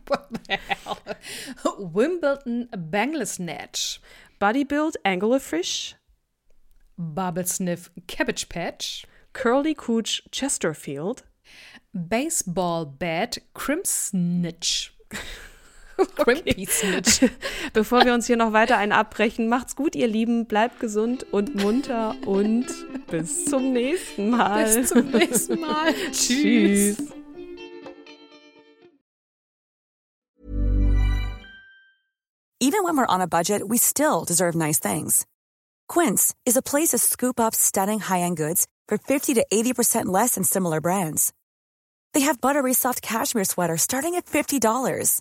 What 0.07 0.29
the 0.49 0.57
hell? 0.57 0.99
Wimbledon 1.79 2.69
Banglesnatch. 2.73 3.99
Buddy 4.39 4.65
Build 4.65 4.97
Anglerfish. 5.05 5.95
Bubble 6.97 7.45
Sniff 7.45 7.91
Cabbage 8.07 8.49
Patch. 8.49 9.05
Curly 9.33 9.75
Cooch 9.75 10.23
Chesterfield. 10.31 11.25
Baseball 11.93 12.85
Bat 12.85 13.39
Crimsnitch. 13.55 14.91
Crimpy 16.17 16.67
Snitch. 16.67 17.31
Bevor 17.73 18.05
wir 18.05 18.15
uns 18.15 18.27
hier 18.27 18.37
noch 18.37 18.53
weiter 18.53 18.77
einen 18.77 18.93
abbrechen, 18.93 19.49
macht's 19.49 19.77
gut, 19.77 19.95
ihr 19.95 20.09
Lieben. 20.09 20.47
Bleibt 20.47 20.81
gesund 20.81 21.27
und 21.33 21.55
munter 21.55 22.15
und 22.27 22.67
bis 23.07 23.47
zum 23.47 23.73
nächsten 23.73 24.31
Mal. 24.31 24.65
Bis 24.65 24.89
zum 24.89 25.11
nächsten 25.11 25.61
Mal. 25.61 25.95
Tschüss. 26.13 26.97
Even 32.59 32.83
when 32.83 32.97
we're 32.97 33.07
on 33.07 33.21
a 33.21 33.29
budget, 33.29 33.63
we 33.67 33.79
still 33.79 34.25
deserve 34.25 34.57
nice 34.57 34.81
things. 34.81 35.27
Quince 35.89 36.35
is 36.45 36.57
a 36.57 36.63
place 36.63 36.89
to 36.89 36.99
scoop 36.99 37.39
up 37.39 37.55
stunning 37.55 38.01
high-end 38.01 38.37
goods 38.37 38.67
for 38.89 38.99
50 38.99 39.35
to 39.35 39.47
80% 39.53 40.07
less 40.07 40.35
than 40.35 40.43
similar 40.43 40.81
brands. 40.81 41.33
They 42.13 42.23
have 42.23 42.41
buttery 42.41 42.73
soft 42.73 43.03
cashmere 43.03 43.45
sweaters 43.45 43.83
starting 43.83 44.15
at 44.15 44.25
$50, 44.25 45.21